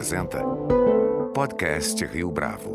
apresenta 0.00 0.42
Podcast 1.34 2.02
Rio 2.06 2.30
Bravo. 2.30 2.74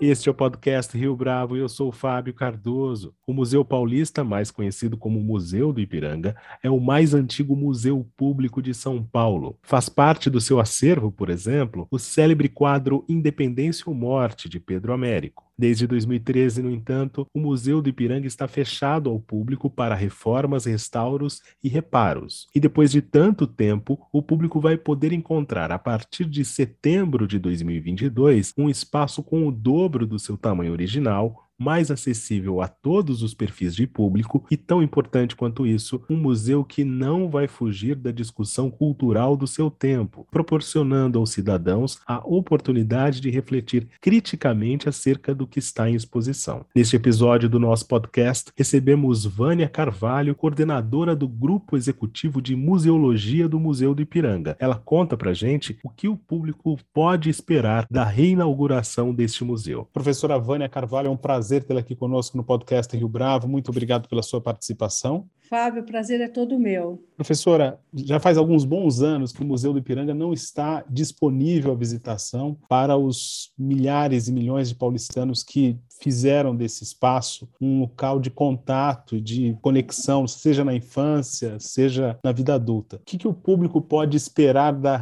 Este 0.00 0.28
é 0.28 0.32
o 0.32 0.34
podcast 0.34 0.96
Rio 0.96 1.16
Bravo 1.16 1.56
e 1.56 1.60
eu 1.60 1.68
sou 1.68 1.88
o 1.88 1.92
Fábio 1.92 2.32
Cardoso. 2.32 3.12
O 3.26 3.32
Museu 3.32 3.64
Paulista, 3.64 4.22
mais 4.22 4.52
conhecido 4.52 4.96
como 4.96 5.18
Museu 5.18 5.72
do 5.72 5.80
Ipiranga, 5.80 6.36
é 6.62 6.70
o 6.70 6.78
mais 6.78 7.12
antigo 7.12 7.56
museu 7.56 8.08
público 8.16 8.62
de 8.62 8.72
São 8.72 9.02
Paulo. 9.02 9.58
Faz 9.62 9.88
parte 9.88 10.30
do 10.30 10.40
seu 10.40 10.60
acervo, 10.60 11.10
por 11.10 11.28
exemplo, 11.28 11.88
o 11.90 11.98
célebre 11.98 12.48
quadro 12.48 13.04
Independência 13.08 13.84
ou 13.88 13.94
Morte, 13.94 14.48
de 14.48 14.60
Pedro 14.60 14.92
Américo. 14.92 15.49
Desde 15.60 15.86
2013, 15.86 16.62
no 16.62 16.70
entanto, 16.70 17.26
o 17.34 17.38
Museu 17.38 17.82
do 17.82 17.90
Ipiranga 17.90 18.26
está 18.26 18.48
fechado 18.48 19.10
ao 19.10 19.20
público 19.20 19.68
para 19.68 19.94
reformas, 19.94 20.64
restauros 20.64 21.42
e 21.62 21.68
reparos. 21.68 22.48
E 22.54 22.58
depois 22.58 22.90
de 22.90 23.02
tanto 23.02 23.46
tempo, 23.46 24.00
o 24.10 24.22
público 24.22 24.58
vai 24.58 24.78
poder 24.78 25.12
encontrar, 25.12 25.70
a 25.70 25.78
partir 25.78 26.24
de 26.24 26.46
setembro 26.46 27.26
de 27.26 27.38
2022, 27.38 28.54
um 28.56 28.70
espaço 28.70 29.22
com 29.22 29.46
o 29.46 29.52
dobro 29.52 30.06
do 30.06 30.18
seu 30.18 30.38
tamanho 30.38 30.72
original, 30.72 31.49
mais 31.60 31.90
acessível 31.90 32.62
a 32.62 32.68
todos 32.68 33.22
os 33.22 33.34
perfis 33.34 33.76
de 33.76 33.86
público 33.86 34.44
e, 34.50 34.56
tão 34.56 34.82
importante 34.82 35.36
quanto 35.36 35.66
isso, 35.66 36.02
um 36.08 36.16
museu 36.16 36.64
que 36.64 36.84
não 36.84 37.28
vai 37.28 37.46
fugir 37.46 37.94
da 37.94 38.10
discussão 38.10 38.70
cultural 38.70 39.36
do 39.36 39.46
seu 39.46 39.70
tempo, 39.70 40.26
proporcionando 40.30 41.18
aos 41.18 41.30
cidadãos 41.30 42.00
a 42.06 42.18
oportunidade 42.26 43.20
de 43.20 43.30
refletir 43.30 43.88
criticamente 44.00 44.88
acerca 44.88 45.34
do 45.34 45.46
que 45.46 45.58
está 45.58 45.90
em 45.90 45.94
exposição. 45.94 46.64
Neste 46.74 46.96
episódio 46.96 47.48
do 47.48 47.58
nosso 47.58 47.86
podcast, 47.86 48.50
recebemos 48.56 49.26
Vânia 49.26 49.68
Carvalho, 49.68 50.34
coordenadora 50.34 51.14
do 51.14 51.28
Grupo 51.28 51.76
Executivo 51.76 52.40
de 52.40 52.56
Museologia 52.56 53.48
do 53.48 53.60
Museu 53.60 53.94
do 53.94 54.00
Ipiranga. 54.00 54.56
Ela 54.58 54.76
conta 54.76 55.16
pra 55.16 55.34
gente 55.34 55.78
o 55.84 55.90
que 55.90 56.08
o 56.08 56.16
público 56.16 56.78
pode 56.94 57.28
esperar 57.28 57.86
da 57.90 58.04
reinauguração 58.04 59.12
deste 59.12 59.44
museu. 59.44 59.86
Professora 59.92 60.38
Vânia 60.38 60.68
Carvalho, 60.68 61.08
é 61.08 61.10
um 61.10 61.16
prazer 61.16 61.49
prazer 61.50 61.64
tê-la 61.64 61.80
aqui 61.80 61.96
conosco 61.96 62.36
no 62.36 62.44
podcast 62.44 62.96
Rio 62.96 63.08
Bravo. 63.08 63.48
Muito 63.48 63.70
obrigado 63.70 64.08
pela 64.08 64.22
sua 64.22 64.40
participação. 64.40 65.28
Fábio, 65.50 65.82
o 65.82 65.84
prazer 65.84 66.20
é 66.20 66.28
todo 66.28 66.60
meu. 66.60 67.02
Professora, 67.16 67.78
já 67.92 68.20
faz 68.20 68.38
alguns 68.38 68.64
bons 68.64 69.02
anos 69.02 69.32
que 69.32 69.42
o 69.42 69.44
Museu 69.44 69.72
do 69.72 69.80
Ipiranga 69.80 70.14
não 70.14 70.32
está 70.32 70.84
disponível 70.88 71.72
à 71.72 71.74
visitação 71.74 72.56
para 72.68 72.96
os 72.96 73.52
milhares 73.58 74.28
e 74.28 74.32
milhões 74.32 74.68
de 74.68 74.76
paulistanos 74.76 75.42
que 75.42 75.76
fizeram 76.00 76.56
desse 76.56 76.82
espaço 76.82 77.46
um 77.60 77.80
local 77.80 78.18
de 78.18 78.30
contato 78.30 79.20
de 79.20 79.54
conexão, 79.60 80.26
seja 80.26 80.64
na 80.64 80.72
infância, 80.72 81.58
seja 81.58 82.18
na 82.24 82.32
vida 82.32 82.54
adulta. 82.54 82.96
O 82.96 83.00
que, 83.04 83.18
que 83.18 83.28
o 83.28 83.34
público 83.34 83.82
pode 83.82 84.16
esperar 84.16 84.72
da 84.72 84.96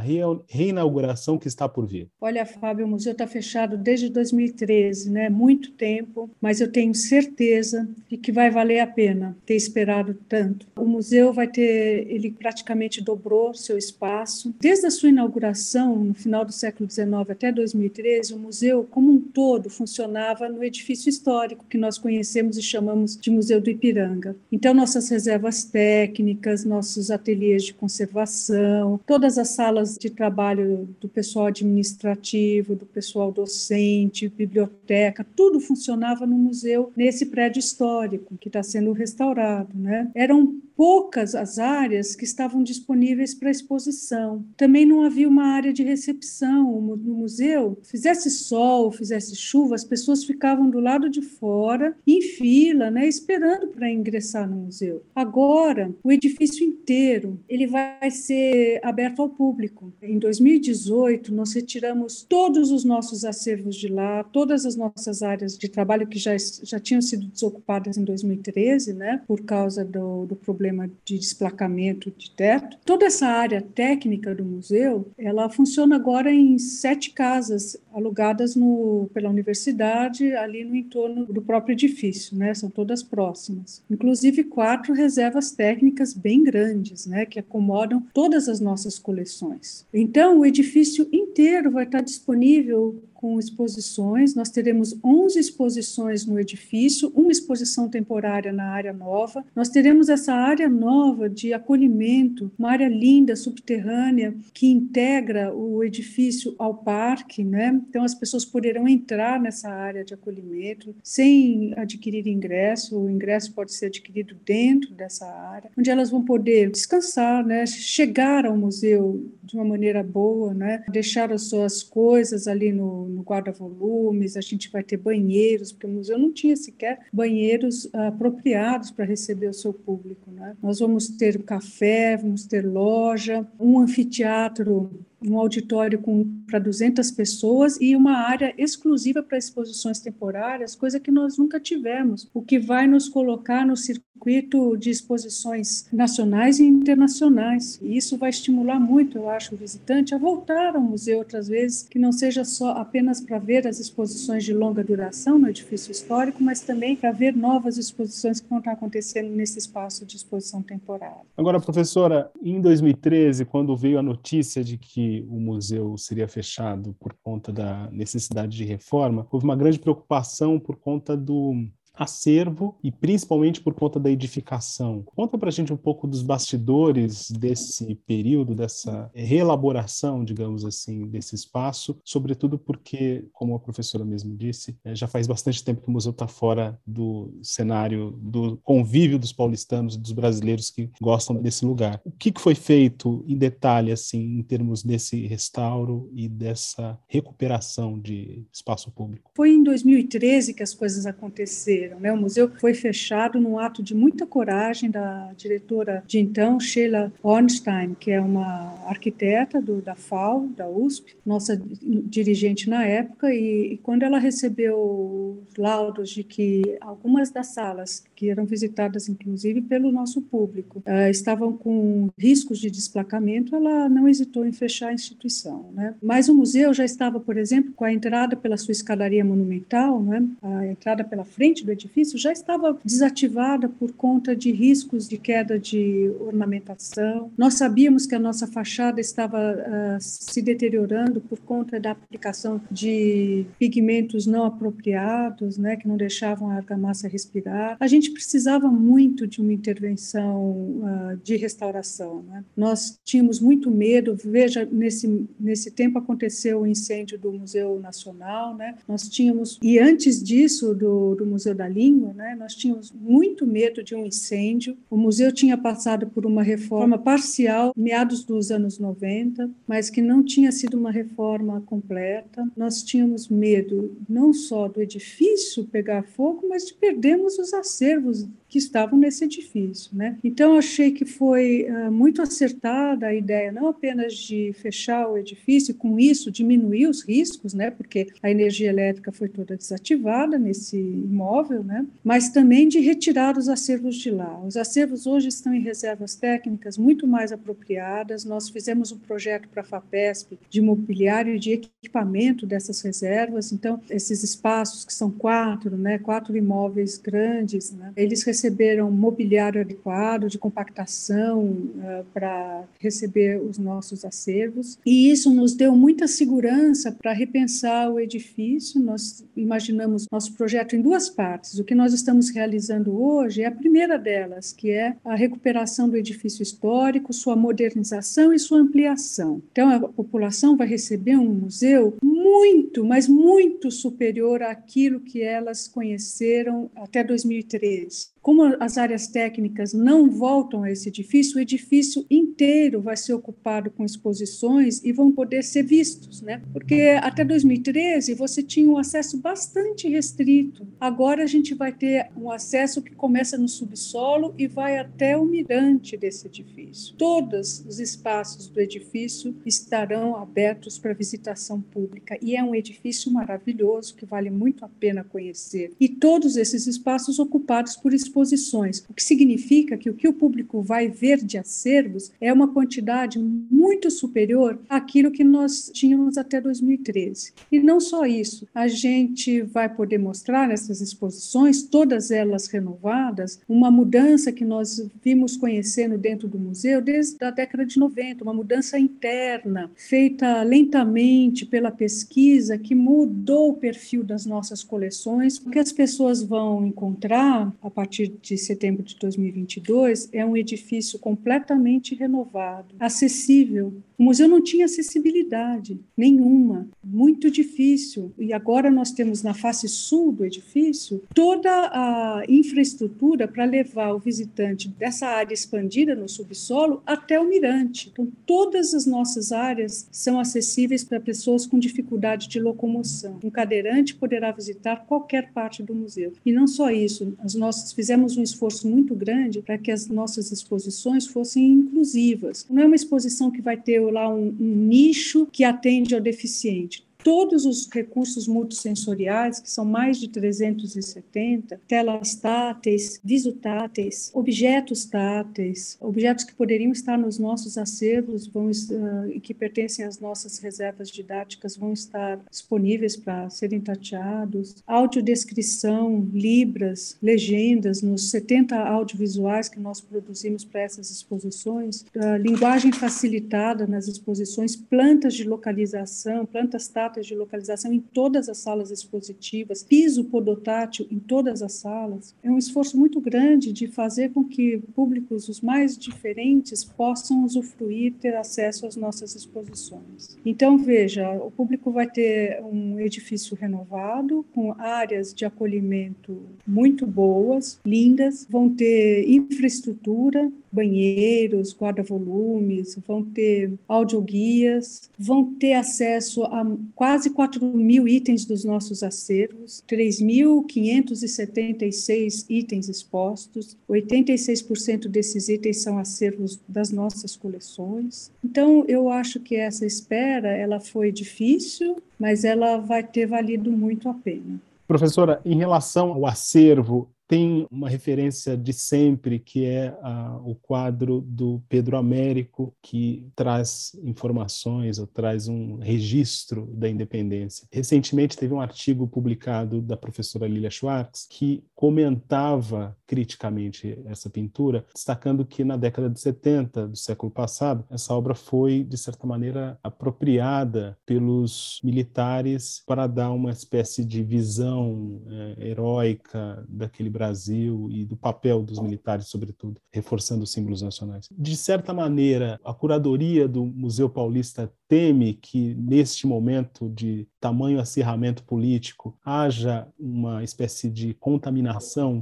reinauguração 0.48 1.38
que 1.38 1.46
está 1.46 1.68
por 1.68 1.86
vir? 1.86 2.08
Olha, 2.20 2.44
Fábio, 2.44 2.86
o 2.86 2.88
museu 2.88 3.12
está 3.12 3.28
fechado 3.28 3.76
desde 3.76 4.08
2013, 4.08 5.10
né? 5.10 5.28
Muito 5.28 5.70
tempo, 5.72 6.28
mas 6.40 6.60
eu 6.60 6.72
tenho 6.72 6.94
certeza 6.94 7.88
de 8.08 8.16
que 8.16 8.32
vai 8.32 8.50
valer 8.50 8.80
a 8.80 8.86
pena 8.88 9.36
ter 9.46 9.54
esperado 9.54 10.14
tanto 10.28 10.37
O 10.76 10.84
museu 10.84 11.32
vai 11.32 11.48
ter, 11.48 12.06
ele 12.08 12.30
praticamente 12.30 13.02
dobrou 13.02 13.54
seu 13.54 13.76
espaço. 13.76 14.54
Desde 14.60 14.86
a 14.86 14.90
sua 14.90 15.08
inauguração, 15.08 15.96
no 15.96 16.14
final 16.14 16.44
do 16.44 16.52
século 16.52 16.90
XIX 16.90 17.08
até 17.30 17.52
2013, 17.52 18.34
o 18.34 18.38
museu 18.38 18.86
como 18.90 19.12
um 19.12 19.20
todo 19.20 19.70
funcionava 19.70 20.48
no 20.48 20.62
edifício 20.62 21.08
histórico 21.08 21.66
que 21.68 21.78
nós 21.78 21.98
conhecemos 21.98 22.56
e 22.56 22.62
chamamos 22.62 23.16
de 23.16 23.30
Museu 23.30 23.60
do 23.60 23.70
Ipiranga. 23.70 24.36
Então, 24.50 24.74
nossas 24.74 25.08
reservas 25.08 25.64
técnicas, 25.64 26.64
nossos 26.64 27.10
ateliês 27.10 27.64
de 27.64 27.74
conservação, 27.74 29.00
todas 29.06 29.38
as 29.38 29.50
salas 29.50 29.96
de 29.96 30.10
trabalho 30.10 30.88
do 31.00 31.08
pessoal 31.08 31.46
administrativo, 31.46 32.74
do 32.74 32.86
pessoal 32.86 33.32
docente, 33.32 34.28
biblioteca, 34.28 35.26
tudo 35.36 35.60
funcionava 35.60 36.26
no 36.26 36.36
museu, 36.36 36.92
nesse 36.96 37.26
prédio 37.26 37.60
histórico 37.60 38.36
que 38.40 38.48
está 38.48 38.62
sendo 38.62 38.92
restaurado. 38.92 39.68
Né? 39.74 40.10
Eram 40.28 40.60
poucas 40.78 41.34
as 41.34 41.58
áreas 41.58 42.14
que 42.14 42.24
estavam 42.24 42.62
disponíveis 42.62 43.34
para 43.34 43.50
exposição. 43.50 44.44
Também 44.56 44.86
não 44.86 45.02
havia 45.02 45.28
uma 45.28 45.46
área 45.46 45.72
de 45.72 45.82
recepção 45.82 46.80
no 46.80 47.14
museu. 47.14 47.76
Fizesse 47.82 48.30
sol, 48.30 48.92
fizesse 48.92 49.34
chuva, 49.34 49.74
as 49.74 49.82
pessoas 49.82 50.22
ficavam 50.22 50.70
do 50.70 50.78
lado 50.78 51.10
de 51.10 51.20
fora, 51.20 51.96
em 52.06 52.22
fila, 52.22 52.92
né, 52.92 53.08
esperando 53.08 53.66
para 53.66 53.90
ingressar 53.90 54.48
no 54.48 54.54
museu. 54.54 55.02
Agora, 55.16 55.92
o 56.04 56.12
edifício 56.12 56.64
inteiro 56.64 57.40
ele 57.48 57.66
vai 57.66 58.08
ser 58.12 58.78
aberto 58.84 59.20
ao 59.20 59.28
público. 59.28 59.92
Em 60.00 60.16
2018, 60.16 61.34
nós 61.34 61.52
retiramos 61.54 62.22
todos 62.22 62.70
os 62.70 62.84
nossos 62.84 63.24
acervos 63.24 63.74
de 63.74 63.88
lá, 63.88 64.22
todas 64.22 64.64
as 64.64 64.76
nossas 64.76 65.24
áreas 65.24 65.58
de 65.58 65.68
trabalho 65.68 66.06
que 66.06 66.20
já, 66.20 66.36
já 66.62 66.78
tinham 66.78 67.02
sido 67.02 67.26
desocupadas 67.26 67.96
em 67.96 68.04
2013, 68.04 68.92
né, 68.92 69.22
por 69.26 69.42
causa 69.42 69.84
do, 69.84 70.17
do 70.26 70.36
problema 70.36 70.88
de 71.04 71.18
desplacamento 71.18 72.10
de 72.10 72.30
teto. 72.30 72.78
Toda 72.84 73.06
essa 73.06 73.26
área 73.26 73.60
técnica 73.60 74.34
do 74.34 74.44
museu, 74.44 75.10
ela 75.18 75.48
funciona 75.48 75.96
agora 75.96 76.30
em 76.32 76.58
sete 76.58 77.10
casas 77.10 77.76
alugadas 77.98 78.54
no, 78.56 79.10
pela 79.12 79.28
universidade, 79.28 80.32
ali 80.34 80.64
no 80.64 80.74
entorno 80.74 81.26
do 81.26 81.42
próprio 81.42 81.72
edifício, 81.72 82.36
né? 82.36 82.54
São 82.54 82.70
todas 82.70 83.02
próximas. 83.02 83.82
Inclusive 83.90 84.44
quatro 84.44 84.94
reservas 84.94 85.52
técnicas 85.52 86.14
bem 86.14 86.42
grandes, 86.42 87.06
né? 87.06 87.26
Que 87.26 87.38
acomodam 87.38 88.02
todas 88.14 88.48
as 88.48 88.60
nossas 88.60 88.98
coleções. 88.98 89.86
Então, 89.92 90.38
o 90.38 90.46
edifício 90.46 91.08
inteiro 91.12 91.70
vai 91.70 91.84
estar 91.84 92.00
disponível 92.00 93.02
com 93.18 93.36
exposições. 93.36 94.36
Nós 94.36 94.48
teremos 94.48 94.96
11 95.04 95.40
exposições 95.40 96.24
no 96.24 96.38
edifício, 96.38 97.12
uma 97.16 97.32
exposição 97.32 97.88
temporária 97.88 98.52
na 98.52 98.70
área 98.70 98.92
nova. 98.92 99.44
Nós 99.56 99.68
teremos 99.68 100.08
essa 100.08 100.32
área 100.32 100.68
nova 100.68 101.28
de 101.28 101.52
acolhimento, 101.52 102.50
uma 102.56 102.70
área 102.70 102.88
linda, 102.88 103.34
subterrânea, 103.34 104.36
que 104.54 104.70
integra 104.70 105.52
o 105.52 105.82
edifício 105.82 106.54
ao 106.58 106.72
parque, 106.74 107.42
né? 107.42 107.80
Então 107.88 108.04
as 108.04 108.14
pessoas 108.14 108.44
poderão 108.44 108.86
entrar 108.86 109.40
nessa 109.40 109.68
área 109.70 110.04
de 110.04 110.14
acolhimento 110.14 110.94
sem 111.02 111.72
adquirir 111.76 112.26
ingresso. 112.26 112.98
O 112.98 113.10
ingresso 113.10 113.52
pode 113.52 113.72
ser 113.72 113.86
adquirido 113.86 114.36
dentro 114.44 114.94
dessa 114.94 115.26
área, 115.26 115.70
onde 115.76 115.90
elas 115.90 116.10
vão 116.10 116.24
poder 116.24 116.70
descansar, 116.70 117.44
né? 117.44 117.66
Chegar 117.66 118.46
ao 118.46 118.56
museu 118.56 119.30
de 119.42 119.56
uma 119.56 119.64
maneira 119.64 120.02
boa, 120.02 120.54
né? 120.54 120.84
Deixar 120.90 121.32
as 121.32 121.42
suas 121.42 121.82
coisas 121.82 122.46
ali 122.46 122.72
no 122.72 123.08
no 123.08 123.22
guarda-volumes, 123.22 124.36
a 124.36 124.40
gente 124.40 124.70
vai 124.70 124.82
ter 124.82 124.96
banheiros, 124.96 125.72
porque 125.72 125.86
o 125.86 125.90
museu 125.90 126.18
não 126.18 126.32
tinha 126.32 126.56
sequer 126.56 127.00
banheiros 127.12 127.86
uh, 127.86 128.08
apropriados 128.08 128.90
para 128.90 129.04
receber 129.04 129.48
o 129.48 129.54
seu 129.54 129.72
público. 129.72 130.30
Né? 130.30 130.56
Nós 130.62 130.78
vamos 130.78 131.08
ter 131.08 131.42
café, 131.42 132.16
vamos 132.16 132.46
ter 132.46 132.64
loja, 132.64 133.46
um 133.58 133.80
anfiteatro 133.80 134.90
um 135.20 135.38
auditório 135.38 136.02
para 136.46 136.58
200 136.58 137.10
pessoas 137.10 137.78
e 137.80 137.96
uma 137.96 138.18
área 138.18 138.54
exclusiva 138.56 139.22
para 139.22 139.38
exposições 139.38 139.98
temporárias, 139.98 140.74
coisa 140.74 141.00
que 141.00 141.10
nós 141.10 141.36
nunca 141.36 141.58
tivemos, 141.58 142.30
o 142.32 142.42
que 142.42 142.58
vai 142.58 142.86
nos 142.86 143.08
colocar 143.08 143.66
no 143.66 143.76
circuito 143.76 144.07
circuito 144.18 144.76
de 144.76 144.90
exposições 144.90 145.86
nacionais 145.92 146.58
e 146.58 146.64
internacionais. 146.64 147.78
E 147.80 147.96
isso 147.96 148.18
vai 148.18 148.30
estimular 148.30 148.80
muito, 148.80 149.16
eu 149.16 149.30
acho, 149.30 149.54
o 149.54 149.58
visitante 149.58 150.14
a 150.14 150.18
voltar 150.18 150.74
ao 150.74 150.82
museu 150.82 151.18
outras 151.18 151.48
vezes, 151.48 151.84
que 151.84 151.98
não 151.98 152.12
seja 152.12 152.44
só 152.44 152.72
apenas 152.72 153.20
para 153.20 153.38
ver 153.38 153.66
as 153.66 153.78
exposições 153.78 154.44
de 154.44 154.52
longa 154.52 154.82
duração 154.82 155.38
no 155.38 155.48
edifício 155.48 155.92
histórico, 155.92 156.42
mas 156.42 156.60
também 156.60 156.96
para 156.96 157.12
ver 157.12 157.34
novas 157.34 157.78
exposições 157.78 158.40
que 158.40 158.48
vão 158.48 158.58
estar 158.58 158.72
acontecendo 158.72 159.30
nesse 159.30 159.58
espaço 159.58 160.04
de 160.04 160.16
exposição 160.16 160.62
temporária. 160.62 161.22
Agora, 161.36 161.60
professora, 161.60 162.30
em 162.42 162.60
2013, 162.60 163.44
quando 163.44 163.76
veio 163.76 163.98
a 163.98 164.02
notícia 164.02 164.64
de 164.64 164.76
que 164.76 165.24
o 165.30 165.38
museu 165.38 165.96
seria 165.96 166.26
fechado 166.26 166.94
por 166.98 167.14
conta 167.22 167.52
da 167.52 167.88
necessidade 167.92 168.56
de 168.56 168.64
reforma, 168.64 169.26
houve 169.30 169.44
uma 169.44 169.56
grande 169.56 169.78
preocupação 169.78 170.58
por 170.58 170.76
conta 170.76 171.16
do 171.16 171.68
acervo 171.98 172.76
e 172.82 172.92
principalmente 172.92 173.60
por 173.60 173.74
conta 173.74 173.98
da 173.98 174.10
edificação. 174.10 175.02
Conta 175.16 175.36
para 175.36 175.48
a 175.48 175.52
gente 175.52 175.72
um 175.72 175.76
pouco 175.76 176.06
dos 176.06 176.22
bastidores 176.22 177.30
desse 177.30 177.94
período, 178.06 178.54
dessa 178.54 179.10
reelaboração, 179.14 180.24
digamos 180.24 180.64
assim, 180.64 181.06
desse 181.06 181.34
espaço, 181.34 181.98
sobretudo 182.04 182.58
porque, 182.58 183.24
como 183.32 183.54
a 183.54 183.58
professora 183.58 184.04
mesmo 184.04 184.36
disse, 184.36 184.76
eh, 184.84 184.94
já 184.94 185.06
faz 185.06 185.26
bastante 185.26 185.64
tempo 185.64 185.82
que 185.82 185.88
o 185.88 185.92
museu 185.92 186.12
está 186.12 186.28
fora 186.28 186.78
do 186.86 187.32
cenário 187.42 188.12
do 188.20 188.56
convívio 188.58 189.18
dos 189.18 189.32
paulistanos 189.32 189.96
e 189.96 189.98
dos 189.98 190.12
brasileiros 190.12 190.70
que 190.70 190.90
gostam 191.00 191.36
desse 191.36 191.64
lugar. 191.64 192.00
O 192.04 192.10
que 192.12 192.32
foi 192.38 192.54
feito 192.54 193.24
em 193.26 193.36
detalhe, 193.36 193.90
assim, 193.90 194.38
em 194.38 194.42
termos 194.42 194.82
desse 194.82 195.26
restauro 195.26 196.08
e 196.12 196.28
dessa 196.28 196.98
recuperação 197.08 197.98
de 197.98 198.44
espaço 198.52 198.90
público? 198.90 199.30
Foi 199.34 199.50
em 199.50 199.62
2013 199.62 200.54
que 200.54 200.62
as 200.62 200.74
coisas 200.74 201.06
aconteceram 201.06 201.87
Né? 201.96 202.12
O 202.12 202.16
museu 202.16 202.50
foi 202.60 202.74
fechado 202.74 203.40
num 203.40 203.58
ato 203.58 203.82
de 203.82 203.94
muita 203.94 204.26
coragem 204.26 204.90
da 204.90 205.32
diretora 205.36 206.02
de 206.06 206.18
então, 206.18 206.58
Sheila 206.60 207.12
Ornstein, 207.22 207.94
que 207.98 208.10
é 208.10 208.20
uma 208.20 208.74
arquiteta 208.86 209.60
do, 209.60 209.80
da 209.80 209.94
FAO, 209.94 210.46
da 210.48 210.68
USP, 210.68 211.16
nossa 211.24 211.60
dirigente 211.82 212.68
na 212.68 212.84
época, 212.84 213.32
e, 213.32 213.74
e 213.74 213.78
quando 213.78 214.02
ela 214.02 214.18
recebeu 214.18 215.42
laudos 215.56 216.10
de 216.10 216.22
que 216.22 216.76
algumas 216.80 217.30
das 217.30 217.48
salas, 217.48 218.04
que 218.14 218.30
eram 218.30 218.44
visitadas 218.44 219.08
inclusive 219.08 219.60
pelo 219.62 219.92
nosso 219.92 220.22
público, 220.22 220.82
uh, 220.86 221.10
estavam 221.10 221.52
com 221.52 222.08
riscos 222.18 222.58
de 222.58 222.70
desplacamento, 222.70 223.54
ela 223.54 223.88
não 223.88 224.08
hesitou 224.08 224.44
em 224.44 224.52
fechar 224.52 224.88
a 224.88 224.92
instituição. 224.92 225.66
Né? 225.72 225.94
Mas 226.02 226.28
o 226.28 226.34
museu 226.34 226.72
já 226.72 226.84
estava, 226.84 227.20
por 227.20 227.36
exemplo, 227.36 227.72
com 227.72 227.84
a 227.84 227.92
entrada 227.92 228.36
pela 228.36 228.56
sua 228.56 228.72
escadaria 228.72 229.24
monumental, 229.24 230.02
né? 230.02 230.26
a 230.42 230.66
entrada 230.66 231.04
pela 231.04 231.24
frente 231.24 231.64
do 231.64 231.72
edifício 231.78 232.18
já 232.18 232.32
estava 232.32 232.78
desativada 232.84 233.68
por 233.68 233.92
conta 233.92 234.34
de 234.34 234.50
riscos 234.50 235.08
de 235.08 235.16
queda 235.18 235.58
de 235.58 236.12
ornamentação. 236.20 237.30
Nós 237.36 237.54
sabíamos 237.54 238.06
que 238.06 238.14
a 238.14 238.18
nossa 238.18 238.46
fachada 238.46 239.00
estava 239.00 239.38
uh, 239.38 239.96
se 240.00 240.42
deteriorando 240.42 241.20
por 241.20 241.38
conta 241.40 241.78
da 241.78 241.92
aplicação 241.92 242.60
de 242.70 243.46
pigmentos 243.58 244.26
não 244.26 244.44
apropriados, 244.44 245.56
né, 245.56 245.76
que 245.76 245.88
não 245.88 245.96
deixavam 245.96 246.50
a 246.50 246.54
argamassa 246.54 247.08
respirar. 247.08 247.76
A 247.80 247.86
gente 247.86 248.10
precisava 248.10 248.68
muito 248.68 249.26
de 249.26 249.40
uma 249.40 249.52
intervenção 249.52 250.52
uh, 250.52 251.16
de 251.22 251.36
restauração. 251.36 252.22
Né? 252.28 252.44
Nós 252.56 252.98
tínhamos 253.04 253.40
muito 253.40 253.70
medo. 253.70 254.16
Veja, 254.16 254.68
nesse 254.70 255.28
nesse 255.38 255.70
tempo 255.70 255.98
aconteceu 255.98 256.60
o 256.60 256.66
incêndio 256.66 257.18
do 257.18 257.32
Museu 257.32 257.78
Nacional, 257.80 258.56
né? 258.56 258.76
Nós 258.86 259.08
tínhamos 259.08 259.58
e 259.62 259.78
antes 259.78 260.22
disso 260.22 260.74
do, 260.74 261.14
do 261.14 261.26
Museu 261.26 261.54
da 261.54 261.67
Língua, 261.68 262.12
né? 262.12 262.34
Nós 262.38 262.54
tínhamos 262.54 262.90
muito 262.92 263.46
medo 263.46 263.82
de 263.82 263.94
um 263.94 264.06
incêndio. 264.06 264.76
O 264.90 264.96
museu 264.96 265.32
tinha 265.32 265.56
passado 265.56 266.06
por 266.06 266.26
uma 266.26 266.42
reforma 266.42 266.98
parcial 266.98 267.72
meados 267.76 268.24
dos 268.24 268.50
anos 268.50 268.78
90, 268.78 269.50
mas 269.66 269.90
que 269.90 270.02
não 270.02 270.22
tinha 270.22 270.50
sido 270.50 270.78
uma 270.78 270.90
reforma 270.90 271.60
completa. 271.62 272.46
Nós 272.56 272.82
tínhamos 272.82 273.28
medo 273.28 273.96
não 274.08 274.32
só 274.32 274.68
do 274.68 274.80
edifício 274.80 275.64
pegar 275.64 276.02
fogo, 276.02 276.46
mas 276.48 276.66
de 276.66 276.74
perdermos 276.74 277.38
os 277.38 277.52
acervos 277.52 278.26
que 278.48 278.58
estavam 278.58 278.98
nesse 278.98 279.24
edifício. 279.24 279.90
Né? 279.94 280.16
Então, 280.24 280.56
achei 280.56 280.90
que 280.90 281.04
foi 281.04 281.66
uh, 281.70 281.92
muito 281.92 282.22
acertada 282.22 283.06
a 283.06 283.14
ideia, 283.14 283.52
não 283.52 283.68
apenas 283.68 284.14
de 284.14 284.52
fechar 284.54 285.08
o 285.08 285.18
edifício 285.18 285.74
com 285.74 285.98
isso, 285.98 286.30
diminuir 286.30 286.86
os 286.86 287.02
riscos, 287.02 287.52
né? 287.52 287.70
porque 287.70 288.08
a 288.22 288.30
energia 288.30 288.70
elétrica 288.70 289.12
foi 289.12 289.28
toda 289.28 289.56
desativada 289.56 290.38
nesse 290.38 290.78
imóvel, 290.78 291.62
né? 291.62 291.86
mas 292.02 292.30
também 292.30 292.68
de 292.68 292.80
retirar 292.80 293.36
os 293.36 293.48
acervos 293.48 293.96
de 293.96 294.10
lá. 294.10 294.40
Os 294.44 294.56
acervos 294.56 295.06
hoje 295.06 295.28
estão 295.28 295.52
em 295.52 295.60
reservas 295.60 296.14
técnicas 296.14 296.78
muito 296.78 297.06
mais 297.06 297.32
apropriadas. 297.32 298.24
Nós 298.24 298.48
fizemos 298.48 298.92
um 298.92 298.98
projeto 298.98 299.48
para 299.48 299.62
a 299.62 299.64
FAPESP 299.64 300.38
de 300.48 300.60
mobiliário 300.60 301.34
e 301.34 301.38
de 301.38 301.52
equipamento 301.52 302.46
dessas 302.46 302.80
reservas. 302.80 303.52
Então, 303.52 303.80
esses 303.90 304.22
espaços, 304.22 304.84
que 304.84 304.92
são 304.92 305.10
quatro, 305.10 305.76
né? 305.76 305.98
quatro 305.98 306.36
imóveis 306.36 306.96
grandes, 306.96 307.72
né? 307.72 307.92
eles 307.96 308.22
receberam 308.38 308.90
mobiliário 308.90 309.60
adequado, 309.60 310.28
de 310.28 310.38
compactação 310.38 311.42
uh, 311.42 312.04
para 312.14 312.64
receber 312.78 313.40
os 313.40 313.58
nossos 313.58 314.04
acervos. 314.04 314.78
E 314.86 315.10
isso 315.10 315.32
nos 315.32 315.54
deu 315.54 315.74
muita 315.74 316.06
segurança 316.06 316.92
para 316.92 317.12
repensar 317.12 317.90
o 317.90 317.98
edifício. 317.98 318.80
Nós 318.80 319.24
imaginamos 319.36 320.06
nosso 320.10 320.32
projeto 320.34 320.76
em 320.76 320.80
duas 320.82 321.08
partes. 321.08 321.58
O 321.58 321.64
que 321.64 321.74
nós 321.74 321.92
estamos 321.92 322.30
realizando 322.30 322.96
hoje 323.02 323.42
é 323.42 323.46
a 323.46 323.52
primeira 323.52 323.98
delas, 323.98 324.52
que 324.52 324.70
é 324.70 324.96
a 325.04 325.16
recuperação 325.16 325.88
do 325.88 325.96
edifício 325.96 326.42
histórico, 326.42 327.12
sua 327.12 327.34
modernização 327.34 328.32
e 328.32 328.38
sua 328.38 328.60
ampliação. 328.60 329.42
Então, 329.50 329.68
a 329.70 329.80
população 329.80 330.56
vai 330.56 330.68
receber 330.68 331.16
um 331.16 331.34
museu 331.34 331.96
muito, 332.02 332.84
mas 332.84 333.08
muito 333.08 333.70
superior 333.70 334.42
àquilo 334.42 335.00
que 335.00 335.22
elas 335.22 335.66
conheceram 335.66 336.70
até 336.76 337.02
2013. 337.02 338.17
Como 338.22 338.42
as 338.60 338.76
áreas 338.78 339.06
técnicas 339.06 339.72
não 339.72 340.10
voltam 340.10 340.62
a 340.62 340.70
esse 340.70 340.88
edifício, 340.88 341.36
o 341.36 341.40
edifício 341.40 342.04
inteiro 342.10 342.80
vai 342.80 342.96
ser 342.96 343.14
ocupado 343.14 343.70
com 343.70 343.84
exposições 343.84 344.82
e 344.84 344.92
vão 344.92 345.10
poder 345.12 345.42
ser 345.42 345.62
vistos, 345.62 346.20
né? 346.22 346.42
Porque 346.52 346.98
até 347.00 347.24
2013 347.24 348.14
você 348.14 348.42
tinha 348.42 348.68
um 348.68 348.78
acesso 348.78 349.18
bastante 349.18 349.88
restrito. 349.88 350.66
Agora 350.80 351.22
a 351.22 351.26
gente 351.26 351.54
vai 351.54 351.72
ter 351.72 352.10
um 352.16 352.30
acesso 352.30 352.82
que 352.82 352.94
começa 352.94 353.38
no 353.38 353.48
subsolo 353.48 354.34
e 354.36 354.46
vai 354.46 354.78
até 354.78 355.16
o 355.16 355.24
mirante 355.24 355.96
desse 355.96 356.26
edifício. 356.26 356.94
Todos 356.96 357.64
os 357.66 357.78
espaços 357.78 358.48
do 358.48 358.60
edifício 358.60 359.34
estarão 359.44 360.16
abertos 360.16 360.78
para 360.78 360.92
visitação 360.92 361.60
pública 361.60 362.18
e 362.20 362.36
é 362.36 362.42
um 362.42 362.54
edifício 362.54 363.12
maravilhoso 363.12 363.94
que 363.94 364.06
vale 364.06 364.30
muito 364.30 364.64
a 364.64 364.68
pena 364.68 365.04
conhecer. 365.04 365.72
E 365.78 365.88
todos 365.88 366.36
esses 366.36 366.66
espaços 366.66 367.18
ocupados 367.18 367.76
por 367.76 367.92
exposições 368.08 368.78
o 368.88 368.94
que 368.94 369.02
significa 369.02 369.76
que 369.76 369.90
o 369.90 369.94
que 369.94 370.08
o 370.08 370.12
público 370.12 370.62
vai 370.62 370.88
ver 370.88 371.18
de 371.24 371.38
acervos 371.38 372.10
é 372.20 372.32
uma 372.32 372.48
quantidade 372.48 373.18
muito 373.18 373.90
superior 373.90 374.58
àquilo 374.68 375.10
que 375.10 375.24
nós 375.24 375.70
tínhamos 375.72 376.18
até 376.18 376.40
2013. 376.40 377.32
E 377.50 377.58
não 377.58 377.80
só 377.80 378.06
isso, 378.06 378.46
a 378.54 378.68
gente 378.68 379.42
vai 379.42 379.68
poder 379.68 379.98
mostrar 379.98 380.48
nessas 380.48 380.80
exposições, 380.80 381.62
todas 381.62 382.10
elas 382.10 382.46
renovadas, 382.46 383.40
uma 383.48 383.70
mudança 383.70 384.32
que 384.32 384.44
nós 384.44 384.86
vimos 385.02 385.36
conhecendo 385.36 385.98
dentro 385.98 386.28
do 386.28 386.38
museu 386.38 386.80
desde 386.80 387.22
a 387.24 387.30
década 387.30 387.64
de 387.64 387.78
90, 387.78 388.24
uma 388.24 388.34
mudança 388.34 388.78
interna, 388.78 389.70
feita 389.74 390.42
lentamente 390.42 391.44
pela 391.44 391.70
pesquisa, 391.70 392.58
que 392.58 392.74
mudou 392.74 393.50
o 393.50 393.54
perfil 393.54 394.02
das 394.02 394.24
nossas 394.24 394.62
coleções, 394.62 395.38
o 395.38 395.50
que 395.50 395.58
as 395.58 395.72
pessoas 395.72 396.22
vão 396.22 396.66
encontrar 396.66 397.52
a 397.62 397.70
partir 397.70 397.97
de 398.06 398.38
setembro 398.38 398.82
de 398.82 398.96
2022, 398.96 400.08
é 400.12 400.24
um 400.24 400.36
edifício 400.36 400.98
completamente 400.98 401.94
renovado, 401.94 402.74
acessível. 402.78 403.82
O 403.98 404.04
museu 404.04 404.28
não 404.28 404.40
tinha 404.40 404.66
acessibilidade 404.66 405.80
nenhuma, 405.96 406.68
muito 406.84 407.28
difícil. 407.28 408.12
E 408.16 408.32
agora 408.32 408.70
nós 408.70 408.92
temos 408.92 409.24
na 409.24 409.34
face 409.34 409.68
sul 409.68 410.12
do 410.12 410.24
edifício 410.24 411.02
toda 411.12 411.50
a 411.50 412.22
infraestrutura 412.28 413.26
para 413.26 413.44
levar 413.44 413.92
o 413.92 413.98
visitante 413.98 414.68
dessa 414.68 415.08
área 415.08 415.34
expandida 415.34 415.96
no 415.96 416.08
subsolo 416.08 416.80
até 416.86 417.18
o 417.18 417.28
mirante. 417.28 417.88
Então, 417.92 418.06
todas 418.24 418.72
as 418.72 418.86
nossas 418.86 419.32
áreas 419.32 419.88
são 419.90 420.20
acessíveis 420.20 420.84
para 420.84 421.00
pessoas 421.00 421.44
com 421.44 421.58
dificuldade 421.58 422.28
de 422.28 422.38
locomoção. 422.38 423.18
Um 423.24 423.30
cadeirante 423.30 423.96
poderá 423.96 424.30
visitar 424.30 424.86
qualquer 424.86 425.32
parte 425.32 425.60
do 425.60 425.74
museu. 425.74 426.12
E 426.24 426.30
não 426.30 426.46
só 426.46 426.70
isso, 426.70 427.14
as 427.18 427.34
nossas 427.34 427.72
fizemos 427.72 428.16
um 428.16 428.22
esforço 428.22 428.68
muito 428.68 428.94
grande 428.94 429.42
para 429.42 429.58
que 429.58 429.72
as 429.72 429.88
nossas 429.88 430.30
exposições 430.30 431.04
fossem 431.04 431.50
inclusivas. 431.50 432.46
Não 432.48 432.62
é 432.62 432.66
uma 432.66 432.76
exposição 432.76 433.28
que 433.28 433.42
vai 433.42 433.56
ter 433.56 433.87
lá 433.90 434.08
um, 434.08 434.28
um 434.40 434.54
nicho 434.54 435.26
que 435.26 435.44
atende 435.44 435.94
ao 435.94 436.00
deficiente 436.00 436.87
todos 437.08 437.46
os 437.46 437.66
recursos 437.72 438.28
multissensoriais, 438.28 439.40
que 439.40 439.50
são 439.50 439.64
mais 439.64 439.98
de 439.98 440.10
370, 440.10 441.58
telas 441.66 442.14
táteis, 442.16 443.00
visotáteis, 443.02 444.10
objetos 444.12 444.84
táteis, 444.84 445.78
objetos 445.80 446.24
que 446.24 446.34
poderiam 446.34 446.70
estar 446.70 446.98
nos 446.98 447.18
nossos 447.18 447.56
acervos 447.56 448.26
vão, 448.26 448.48
uh, 448.48 449.10
e 449.10 449.20
que 449.20 449.32
pertencem 449.32 449.86
às 449.86 449.98
nossas 449.98 450.38
reservas 450.38 450.90
didáticas 450.90 451.56
vão 451.56 451.72
estar 451.72 452.20
disponíveis 452.30 452.94
para 452.94 453.30
serem 453.30 453.58
tateados, 453.58 454.56
audiodescrição, 454.66 456.06
libras, 456.12 456.98
legendas 457.00 457.80
nos 457.80 458.10
70 458.10 458.54
audiovisuais 458.54 459.48
que 459.48 459.58
nós 459.58 459.80
produzimos 459.80 460.44
para 460.44 460.60
essas 460.60 460.90
exposições, 460.90 461.86
uh, 461.96 462.18
linguagem 462.20 462.70
facilitada 462.70 463.66
nas 463.66 463.88
exposições, 463.88 464.54
plantas 464.54 465.14
de 465.14 465.24
localização, 465.24 466.26
plantas 466.26 466.68
táteis 466.68 466.97
de 467.06 467.14
localização 467.14 467.72
em 467.72 467.80
todas 467.80 468.28
as 468.28 468.38
salas 468.38 468.70
expositivas, 468.70 469.62
piso 469.62 470.04
podotátil 470.04 470.86
em 470.90 470.98
todas 470.98 471.42
as 471.42 471.52
salas. 471.54 472.14
É 472.22 472.30
um 472.30 472.38
esforço 472.38 472.76
muito 472.76 473.00
grande 473.00 473.52
de 473.52 473.66
fazer 473.66 474.10
com 474.10 474.24
que 474.24 474.58
públicos 474.74 475.28
os 475.28 475.40
mais 475.40 475.76
diferentes 475.76 476.64
possam 476.64 477.24
usufruir, 477.24 477.94
ter 477.94 478.16
acesso 478.16 478.66
às 478.66 478.76
nossas 478.76 479.14
exposições. 479.14 480.16
Então, 480.24 480.58
veja, 480.58 481.10
o 481.12 481.30
público 481.30 481.70
vai 481.70 481.88
ter 481.88 482.42
um 482.42 482.78
edifício 482.78 483.36
renovado, 483.36 484.24
com 484.34 484.52
áreas 484.58 485.12
de 485.14 485.24
acolhimento 485.24 486.22
muito 486.46 486.86
boas, 486.86 487.60
lindas, 487.64 488.26
vão 488.28 488.48
ter 488.50 489.08
infraestrutura, 489.08 490.30
banheiros, 490.50 491.54
guarda-volumes, 491.54 492.78
vão 492.86 493.04
ter 493.04 493.52
audioguias, 493.68 494.90
vão 494.98 495.34
ter 495.34 495.54
acesso 495.54 496.24
a 496.24 496.44
quase 496.88 497.10
4 497.10 497.44
mil 497.44 497.86
itens 497.86 498.24
dos 498.24 498.46
nossos 498.46 498.82
acervos, 498.82 499.62
3.576 499.68 502.24
itens 502.30 502.70
expostos, 502.70 503.58
86% 503.68 504.88
desses 504.88 505.28
itens 505.28 505.58
são 505.58 505.78
acervos 505.78 506.40
das 506.48 506.70
nossas 506.70 507.14
coleções. 507.14 508.10
Então, 508.24 508.64
eu 508.66 508.88
acho 508.88 509.20
que 509.20 509.36
essa 509.36 509.66
espera 509.66 510.30
ela 510.30 510.60
foi 510.60 510.90
difícil, 510.90 511.76
mas 511.98 512.24
ela 512.24 512.56
vai 512.56 512.82
ter 512.82 513.04
valido 513.04 513.52
muito 513.52 513.90
a 513.90 513.94
pena. 513.94 514.40
Professora, 514.66 515.20
em 515.26 515.36
relação 515.36 515.92
ao 515.92 516.06
acervo, 516.06 516.88
tem 517.08 517.46
uma 517.50 517.70
referência 517.70 518.36
de 518.36 518.52
sempre, 518.52 519.18
que 519.18 519.46
é 519.46 519.68
a, 519.82 520.20
o 520.22 520.34
quadro 520.34 521.00
do 521.00 521.42
Pedro 521.48 521.78
Américo, 521.78 522.54
que 522.62 523.08
traz 523.16 523.74
informações 523.82 524.78
ou 524.78 524.86
traz 524.86 525.26
um 525.26 525.56
registro 525.56 526.46
da 526.52 526.68
independência. 526.68 527.48
Recentemente 527.50 528.16
teve 528.16 528.34
um 528.34 528.40
artigo 528.40 528.86
publicado 528.86 529.62
da 529.62 529.76
professora 529.76 530.28
Lilia 530.28 530.50
Schwartz 530.50 531.06
que 531.08 531.42
comentava 531.58 532.76
criticamente 532.86 533.76
essa 533.84 534.08
pintura, 534.08 534.64
destacando 534.72 535.26
que 535.26 535.42
na 535.42 535.56
década 535.56 535.90
de 535.90 535.98
70 535.98 536.68
do 536.68 536.76
século 536.76 537.10
passado, 537.10 537.64
essa 537.68 537.92
obra 537.92 538.14
foi, 538.14 538.62
de 538.62 538.78
certa 538.78 539.08
maneira, 539.08 539.58
apropriada 539.60 540.78
pelos 540.86 541.60
militares 541.64 542.62
para 542.64 542.86
dar 542.86 543.10
uma 543.10 543.32
espécie 543.32 543.84
de 543.84 544.04
visão 544.04 545.02
é, 545.08 545.48
heróica 545.48 546.46
daquele 546.48 546.88
Brasil 546.88 547.68
e 547.72 547.84
do 547.84 547.96
papel 547.96 548.40
dos 548.40 548.60
militares, 548.60 549.08
sobretudo, 549.08 549.60
reforçando 549.72 550.22
os 550.22 550.30
símbolos 550.30 550.62
nacionais. 550.62 551.08
De 551.10 551.36
certa 551.36 551.74
maneira, 551.74 552.38
a 552.44 552.54
curadoria 552.54 553.26
do 553.26 553.44
Museu 553.44 553.90
Paulista 553.90 554.48
teme 554.68 555.14
que, 555.14 555.54
neste 555.54 556.06
momento 556.06 556.68
de 556.68 557.08
tamanho 557.18 557.58
acirramento 557.58 558.22
político, 558.22 558.96
haja 559.04 559.66
uma 559.78 560.22
espécie 560.22 560.70
de 560.70 560.94
contaminação, 560.94 561.47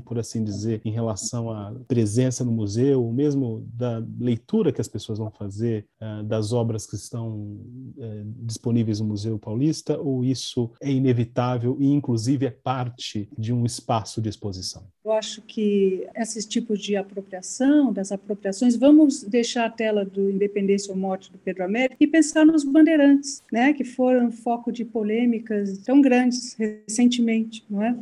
por 0.04 0.18
assim 0.18 0.42
dizer, 0.42 0.80
em 0.84 0.90
relação 0.90 1.50
à 1.50 1.74
presença 1.86 2.44
no 2.44 2.52
museu, 2.52 3.10
mesmo 3.12 3.66
da 3.72 4.02
leitura 4.18 4.72
que 4.72 4.80
as 4.80 4.88
pessoas 4.88 5.18
vão 5.18 5.30
fazer 5.30 5.86
uh, 6.00 6.22
das 6.24 6.52
obras 6.52 6.86
que 6.86 6.96
estão 6.96 7.30
uh, 7.32 8.34
disponíveis 8.42 9.00
no 9.00 9.06
Museu 9.06 9.38
Paulista, 9.38 9.98
ou 9.98 10.24
isso 10.24 10.70
é 10.80 10.90
inevitável 10.90 11.76
e, 11.80 11.86
inclusive, 11.92 12.46
é 12.46 12.50
parte 12.50 13.28
de 13.36 13.52
um 13.52 13.64
espaço 13.64 14.20
de 14.20 14.28
exposição? 14.28 14.84
Eu 15.06 15.12
acho 15.12 15.40
que 15.42 16.04
esses 16.16 16.44
tipos 16.44 16.80
de 16.80 16.96
apropriação, 16.96 17.92
das 17.92 18.10
apropriações, 18.10 18.74
vamos 18.74 19.22
deixar 19.22 19.66
a 19.66 19.70
tela 19.70 20.04
do 20.04 20.28
Independência 20.28 20.92
ou 20.92 20.98
Morte 20.98 21.30
do 21.30 21.38
Pedro 21.38 21.64
Américo 21.64 21.96
e 22.00 22.08
pensar 22.08 22.44
nos 22.44 22.64
bandeirantes, 22.64 23.40
né, 23.52 23.72
que 23.72 23.84
foram 23.84 24.32
foco 24.32 24.72
de 24.72 24.84
polêmicas 24.84 25.78
tão 25.78 26.00
grandes 26.00 26.54
recentemente, 26.54 27.64
não 27.70 27.84
é? 27.84 27.96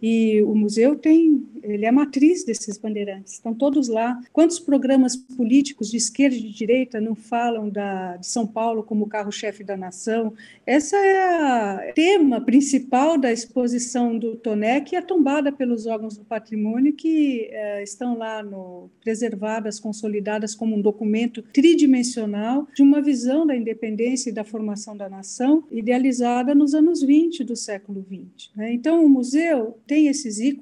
E 0.00 0.40
o 0.42 0.54
museu 0.70 0.94
tem 0.94 1.50
ele 1.62 1.84
é 1.84 1.88
a 1.88 1.92
matriz 1.92 2.44
desses 2.44 2.78
bandeirantes, 2.78 3.34
estão 3.34 3.54
todos 3.54 3.88
lá. 3.88 4.20
Quantos 4.32 4.58
programas 4.58 5.16
políticos 5.16 5.90
de 5.90 5.96
esquerda 5.96 6.36
e 6.36 6.40
de 6.40 6.52
direita 6.52 7.00
não 7.00 7.14
falam 7.14 7.68
da, 7.68 8.16
de 8.16 8.26
São 8.26 8.46
Paulo 8.46 8.82
como 8.82 9.08
carro-chefe 9.08 9.62
da 9.64 9.76
nação? 9.76 10.32
Essa 10.66 10.96
é 10.96 11.90
o 11.90 11.94
tema 11.94 12.40
principal 12.40 13.18
da 13.18 13.32
exposição 13.32 14.18
do 14.18 14.36
Toné, 14.36 14.80
que 14.80 14.96
é 14.96 15.02
tombada 15.02 15.52
pelos 15.52 15.86
órgãos 15.86 16.16
do 16.16 16.24
patrimônio, 16.24 16.92
que 16.92 17.48
é, 17.50 17.82
estão 17.82 18.16
lá 18.16 18.42
no, 18.42 18.88
preservadas, 19.02 19.78
consolidadas 19.78 20.54
como 20.54 20.76
um 20.76 20.80
documento 20.80 21.42
tridimensional 21.42 22.66
de 22.74 22.82
uma 22.82 23.00
visão 23.00 23.46
da 23.46 23.56
independência 23.56 24.30
e 24.30 24.32
da 24.32 24.44
formação 24.44 24.96
da 24.96 25.08
nação, 25.08 25.64
idealizada 25.70 26.54
nos 26.54 26.74
anos 26.74 27.02
20 27.02 27.44
do 27.44 27.56
século 27.56 28.04
20. 28.08 28.52
Né? 28.56 28.72
Então, 28.72 29.04
o 29.04 29.08
museu 29.08 29.78
tem 29.86 30.08
esses 30.08 30.38
ícones, 30.38 30.59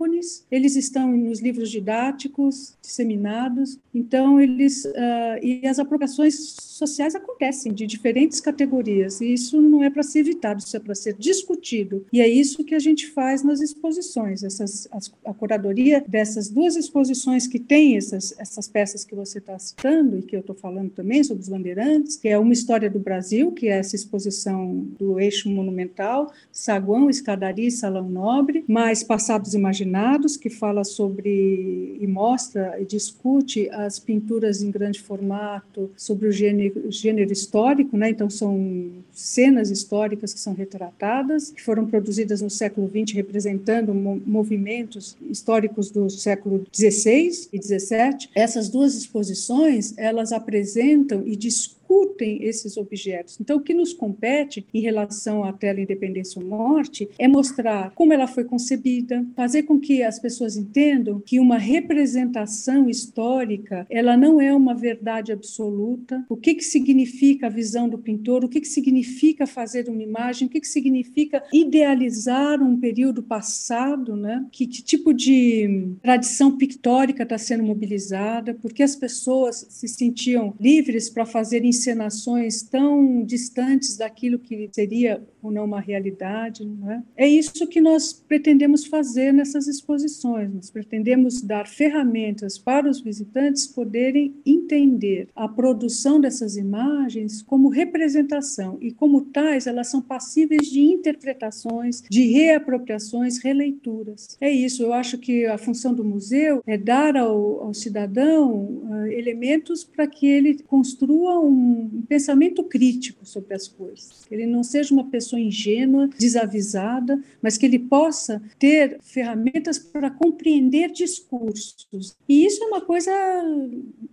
eles 0.51 0.77
estão 0.77 1.17
nos 1.17 1.41
livros 1.41 1.71
didáticos 1.71 2.77
disseminados. 2.83 3.79
Então 3.95 4.41
eles 4.41 4.85
uh, 4.85 5.39
e 5.43 5.67
as 5.67 5.79
apropriações 5.79 6.57
sociais 6.59 7.15
acontecem 7.15 7.73
de 7.73 7.87
diferentes 7.87 8.41
categorias 8.41 9.21
e 9.21 9.33
isso 9.33 9.61
não 9.61 9.83
é 9.83 9.91
para 9.91 10.03
ser 10.03 10.21
evitado, 10.21 10.61
isso 10.61 10.77
é 10.77 10.81
para 10.81 10.95
ser 10.95 11.15
discutido. 11.15 12.05
E 12.13 12.21
é 12.21 12.29
isso 12.29 12.65
que 12.65 12.75
a 12.75 12.79
gente 12.79 13.07
faz 13.09 13.43
nas 13.43 13.61
exposições. 13.61 14.43
Essas 14.43 14.89
as, 14.91 15.13
a 15.25 15.35
curadoria 15.35 16.05
dessas 16.07 16.49
duas 16.49 16.77
exposições 16.77 17.47
que 17.47 17.59
tem 17.59 17.97
essas 17.97 18.35
essas 18.39 18.69
peças 18.69 19.05
que 19.05 19.15
você 19.15 19.39
está 19.39 19.59
citando 19.59 20.19
e 20.19 20.23
que 20.23 20.37
eu 20.37 20.41
estou 20.41 20.55
falando 20.55 20.91
também 20.91 21.23
sobre 21.25 21.43
os 21.43 21.49
bandeirantes, 21.49 22.17
que 22.17 22.29
é 22.29 22.39
uma 22.39 22.53
história 22.53 22.91
do 22.91 22.99
Brasil, 22.99 23.53
que 23.53 23.69
é 23.69 23.79
essa 23.79 23.97
exposição 23.97 24.87
do 24.99 25.19
eixo 25.19 25.49
monumental, 25.49 26.33
saguão, 26.53 27.09
escadaria 27.09 27.69
salão 27.71 28.09
nobre, 28.09 28.65
mais 28.67 29.03
passados 29.03 29.55
imaginados, 29.55 29.88
que 30.37 30.51
fala 30.51 30.85
sobre 30.85 31.97
e 32.01 32.07
mostra 32.07 32.81
e 32.81 32.85
discute 32.85 33.69
as 33.71 33.99
pinturas 33.99 34.63
em 34.63 34.71
grande 34.71 35.01
formato 35.01 35.91
sobre 35.97 36.29
o 36.29 36.33
gênero, 36.33 36.91
gênero 36.91 37.33
histórico, 37.33 37.97
né? 37.97 38.11
Então 38.11 38.29
são 38.29 38.91
cenas 39.13 39.71
históricas 39.71 40.33
que 40.33 40.41
são 40.41 40.55
retratadas, 40.55 41.51
que 41.51 41.63
foram 41.63 41.87
produzidas 41.87 42.41
no 42.41 42.51
século 42.51 42.89
XX, 42.89 43.15
representando 43.15 43.95
movimentos 43.95 45.17
históricos 45.29 45.91
do 45.91 46.09
século 46.11 46.65
XVI 46.73 47.49
e 47.53 47.63
XVII. 47.63 48.29
Essas 48.35 48.69
duas 48.69 48.95
exposições 48.95 49.95
elas 49.97 50.33
apresentam 50.33 51.23
e 51.27 51.37
discutem 51.37 51.78
discutem 51.89 52.43
esses 52.43 52.77
objetos. 52.77 53.39
Então, 53.41 53.57
o 53.57 53.61
que 53.61 53.73
nos 53.73 53.95
compete 53.95 54.67
em 54.75 54.81
relação 54.81 55.43
à 55.43 55.53
tela 55.53 55.81
Independência 55.81 56.41
ou 56.41 56.47
Morte 56.47 57.09
é 57.19 57.27
mostrar 57.27 57.93
como 57.95 58.13
ela 58.13 58.27
foi 58.27 58.45
concebida, 58.45 59.25
fazer 59.35 59.63
com 59.63 59.81
que 59.81 60.03
as 60.03 60.19
pessoas 60.19 60.57
entendam 60.57 61.21
que 61.25 61.41
uma 61.41 61.57
representação 61.57 62.91
histórica 62.91 63.87
ela 63.89 64.17
não 64.17 64.41
é 64.41 64.55
uma 64.55 64.75
verdade 64.75 65.33
absoluta. 65.33 66.25
O 66.29 66.37
que, 66.37 66.55
que 66.55 66.65
significa 66.65 67.47
a 67.47 67.51
visão 67.51 67.89
do 67.89 67.99
pintor? 67.99 68.45
O 68.45 68.49
que, 68.49 68.61
que 68.61 68.69
significa 68.69 69.47
fazer 69.47 69.89
uma 69.89 70.03
imagem? 70.03 70.47
O 70.47 70.51
que, 70.51 70.61
que 70.61 70.69
significa 70.69 71.43
idealizar 71.53 72.63
um 72.63 72.79
período 72.79 73.23
passado? 73.23 74.15
Né? 74.15 74.45
Que, 74.53 74.67
que 74.67 74.83
tipo 74.83 75.15
de 75.15 75.95
tradição 76.03 76.57
pictórica 76.57 77.23
está 77.23 77.39
sendo 77.39 77.65
mobilizada? 77.65 78.55
Porque 78.55 78.83
as 78.83 78.95
pessoas 78.95 79.67
se 79.71 79.89
sentiam 79.89 80.55
livres 80.61 81.09
para 81.09 81.25
fazer 81.25 81.65
encenações 81.79 82.63
tão 82.63 83.25
distantes 83.25 83.97
daquilo 83.97 84.39
que 84.39 84.69
seria 84.73 85.23
ou 85.43 85.51
não 85.51 85.65
uma 85.65 85.81
realidade. 85.81 86.65
Não 86.65 86.91
é? 86.91 87.03
é 87.17 87.29
isso 87.29 87.67
que 87.67 87.81
nós 87.81 88.13
pretendemos 88.13 88.85
fazer 88.87 89.33
nessas 89.33 89.67
exposições. 89.67 90.53
Nós 90.53 90.71
pretendemos 90.71 91.41
dar 91.41 91.67
ferramentas 91.67 92.59
para 92.59 92.89
os 92.89 93.01
visitantes 93.01 93.67
poderem 93.67 94.35
entender 94.45 95.29
a 95.35 95.49
produção 95.49 96.21
dessas 96.21 96.57
imagens 96.57 97.43
como 97.43 97.69
representação 97.69 98.79
e, 98.81 98.93
como 98.93 99.23
tais, 99.23 99.67
elas 99.67 99.89
são 99.89 100.03
passíveis 100.03 100.69
de 100.69 100.81
interpretações, 100.81 102.03
de 102.11 102.27
reapropriações, 102.29 103.39
releituras. 103.39 104.37
É 104.41 104.51
isso. 104.51 104.83
Eu 104.83 104.93
acho 104.93 105.19
que 105.19 105.47
a 105.47 105.59
função 105.59 105.95
do 105.95 106.05
museu 106.05 106.63
é 106.67 106.77
dar 106.77 107.17
ao, 107.17 107.63
ao 107.63 107.75
cidadão 107.75 108.53
uh, 108.53 109.07
elementos 109.07 109.85
para 109.85 110.07
que 110.07 110.27
ele 110.27 110.59
construa 110.63 111.41
um, 111.41 111.68
um 111.69 112.03
pensamento 112.03 112.63
crítico 112.65 113.27
sobre 113.27 113.55
as 113.55 113.69
coisas. 113.69 114.25
Que 114.27 114.35
ele 114.35 114.47
não 114.47 114.63
seja 114.63 114.93
uma 114.93 115.05
pessoa 115.05 115.41
ingênua, 115.41 116.09
desavisada, 116.19 117.21
mas 117.43 117.57
que 117.57 117.67
ele 117.67 117.79
possa 117.79 118.43
ter 118.59 118.99
ferramentas 119.01 119.79
para 119.79 120.11
compreender 120.11 120.91
discursos. 120.91 122.17
E 122.29 122.45
isso 122.45 122.63
é 122.65 122.67
uma 122.67 122.81
coisa 122.81 123.13